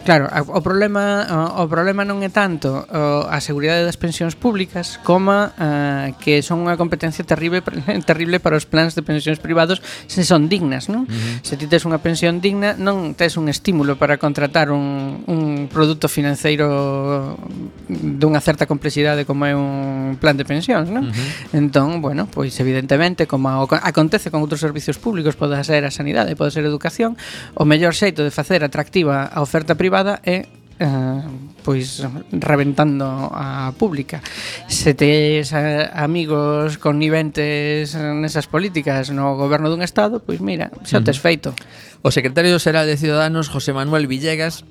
[0.04, 1.24] Claro, o problema
[1.56, 6.60] o problema non é tanto a seguridade das pensións públicas como a, eh, que son
[6.60, 7.64] unha competencia terrible
[8.04, 11.08] terrible para os plans de pensións privados se son dignas, non?
[11.08, 11.40] Uh -huh.
[11.40, 16.04] Se ti tes unha pensión digna, non tes un estímulo para contratar un, un produto
[16.04, 17.40] financeiro
[17.88, 21.08] dunha certa complexidade como é un plan de pensións, non?
[21.08, 21.56] Uh -huh.
[21.64, 26.52] Entón, bueno, pois evidentemente como acontece con outros servicios públicos, pode ser a sanidade, pode
[26.52, 27.16] ser a educación,
[27.56, 30.50] o mellor xeito de facer atractiva a oferta privada privada e
[30.82, 31.22] eh,
[31.62, 32.02] pois
[32.34, 34.18] reventando a pública.
[34.66, 41.22] Se tes eh, amigos conniventes nesas políticas no goberno dun estado, pois mira, xa tes
[41.22, 41.54] feito.
[42.02, 44.66] O secretario xeral de Ciudadanos, José Manuel Villegas,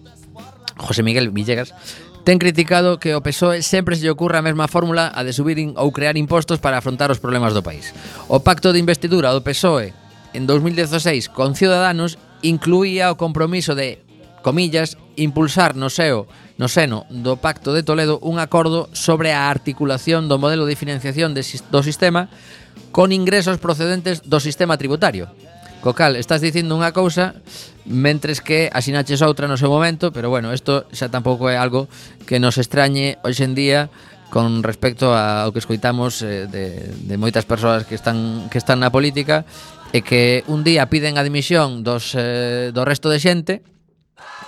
[0.76, 1.71] José Miguel Villegas,
[2.28, 5.55] ten criticado que o PSOE sempre se lle ocurra a mesma fórmula a de subir
[5.55, 7.95] in, ou crear impostos para afrontar os problemas do país.
[8.28, 9.95] O pacto de investidura do PSOE
[10.36, 14.03] en 2016 con Ciudadanos incluía o compromiso de
[14.43, 20.30] comillas, impulsar no seo no seno do Pacto de Toledo un acordo sobre a articulación
[20.30, 21.41] do modelo de financiación de,
[21.74, 22.30] do sistema
[22.93, 25.34] con ingresos procedentes do sistema tributario.
[25.84, 27.36] Co cal, estás dicindo unha cousa
[27.84, 31.91] mentres que asinaches outra no seu momento, pero bueno, isto xa tampouco é algo
[32.24, 33.91] que nos extrañe hoxe en día
[34.32, 38.93] con respecto ao que escoitamos eh, de, de moitas persoas que están que están na
[38.93, 39.43] política
[39.91, 43.53] e que un día piden a dimisión dos, eh, do resto de xente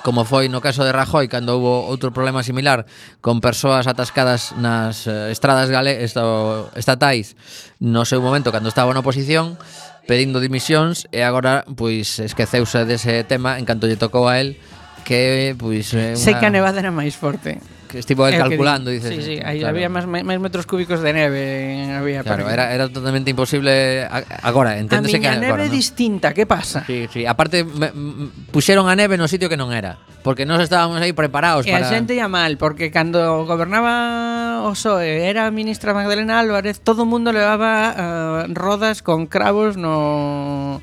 [0.06, 2.86] como foi no caso de Rajoy cando houve outro problema similar
[3.26, 7.34] con persoas atascadas nas eh, estradas gale, esto, estatais
[7.82, 9.58] no seu momento cando estaba na oposición
[10.06, 14.62] pedindo dimisións e agora pois esqueceuse dese tema en canto lle tocou a él
[15.06, 16.22] que pois é unha...
[16.22, 17.58] Sei que a nevada era máis forte.
[17.98, 19.10] Estivo el calculando, dices.
[19.16, 19.76] Sí, sí, eh, aí claro.
[19.76, 24.24] había máis, máis metros cúbicos de neve había Claro, para era, era totalmente imposible a-
[24.44, 25.74] agora, enténdese que A neve agora, non?
[25.74, 26.84] distinta, que pasa?
[26.86, 30.60] Sí, sí, aparte me, m- puxeron a neve no sitio que non era, porque nós
[30.62, 35.46] estábamos aí preparados E para a xente ia mal, porque cando gobernaba o PSOE era
[35.48, 40.82] a ministra Magdalena Álvarez, todo o mundo levaba uh, rodas con cravos no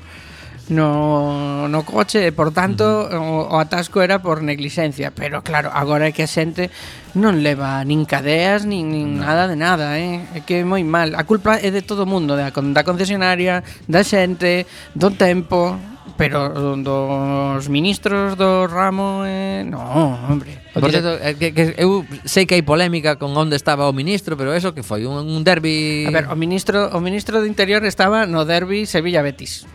[0.69, 3.51] no, no coche e por tanto uh -huh.
[3.51, 6.71] o, o atasco era por neglixencia pero claro, agora é que a xente
[7.13, 9.21] Non leva nin cadeas, nin, nin no.
[9.21, 10.25] nada de nada, eh?
[10.33, 11.13] É que é moi mal.
[11.13, 14.65] A culpa é de todo o mundo, da, da concesionaria, da xente,
[14.97, 15.77] do tempo,
[16.17, 16.49] pero
[16.81, 19.77] dos ministros do ramo, eh, no,
[20.25, 20.57] hombre.
[20.73, 24.57] Por certo, que, que eu sei que hai polémica con onde estaba o ministro, pero
[24.57, 26.09] eso que foi un, un derbi...
[26.09, 29.69] A ver, o ministro o ministro do Interior estaba no derbi Sevilla-Betis.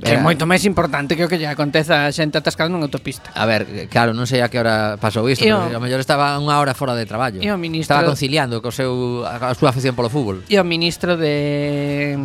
[0.00, 3.28] Que é moito máis importante que o que lle aconteza a xente atascada nunha autopista.
[3.36, 5.60] A ver, claro, non sei a que hora pasou isto, e o...
[5.60, 7.38] pero a mellor estaba unha hora fora de traballo.
[7.44, 8.00] E o ministro...
[8.00, 10.40] Estaba conciliando co seu, a súa afección polo fútbol.
[10.48, 12.16] E o ministro de...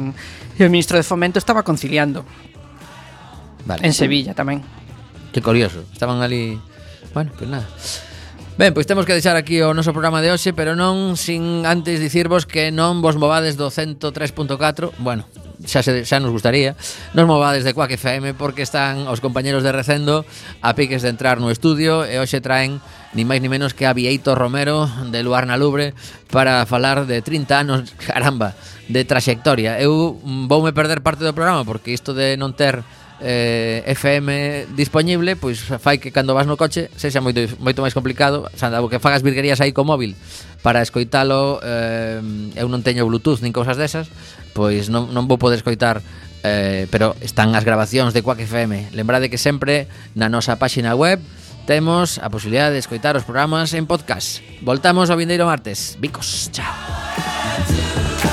[0.56, 2.24] E o ministro de Fomento estaba conciliando.
[3.68, 3.84] Vale.
[3.84, 4.64] En Sevilla tamén.
[5.36, 5.84] Que curioso.
[5.92, 6.56] Estaban ali...
[7.12, 7.68] Bueno, pues nada.
[8.56, 12.00] Ben, pois temos que deixar aquí o noso programa de hoxe, pero non sin antes
[12.00, 15.28] dicirvos que non vos movades do 103.4, bueno,
[15.66, 16.78] xa, se, xa nos gustaría.
[17.14, 20.26] Nos movades de Quack FM porque están os compañeros de Recendo
[20.62, 22.80] A piques de entrar no estudio E hoxe traen
[23.16, 25.98] ni máis ni menos que a Vieito Romero de Luar na Lubre
[26.30, 28.56] Para falar de 30 anos, caramba,
[28.88, 29.82] de traxectoria.
[29.82, 32.86] Eu voume perder parte do programa porque isto de non ter
[33.22, 38.52] eh, FM disponible Pois fai que cando vas no coche sexa moito, moito máis complicado.
[38.54, 40.14] Sandavo que fagas virguerías aí co móvil
[40.66, 42.18] para escoitalo eh,
[42.58, 44.10] eu non teño bluetooth nin cousas desas
[44.58, 46.02] pois non, non vou poder escoitar
[46.42, 49.86] eh, pero están as grabacións de Quack FM lembrade que sempre
[50.18, 51.22] na nosa páxina web
[51.70, 54.46] temos a posibilidade de escoitar os programas en podcast.
[54.62, 55.98] Voltamos ao vindeiro martes.
[55.98, 57.15] Bicos, chao.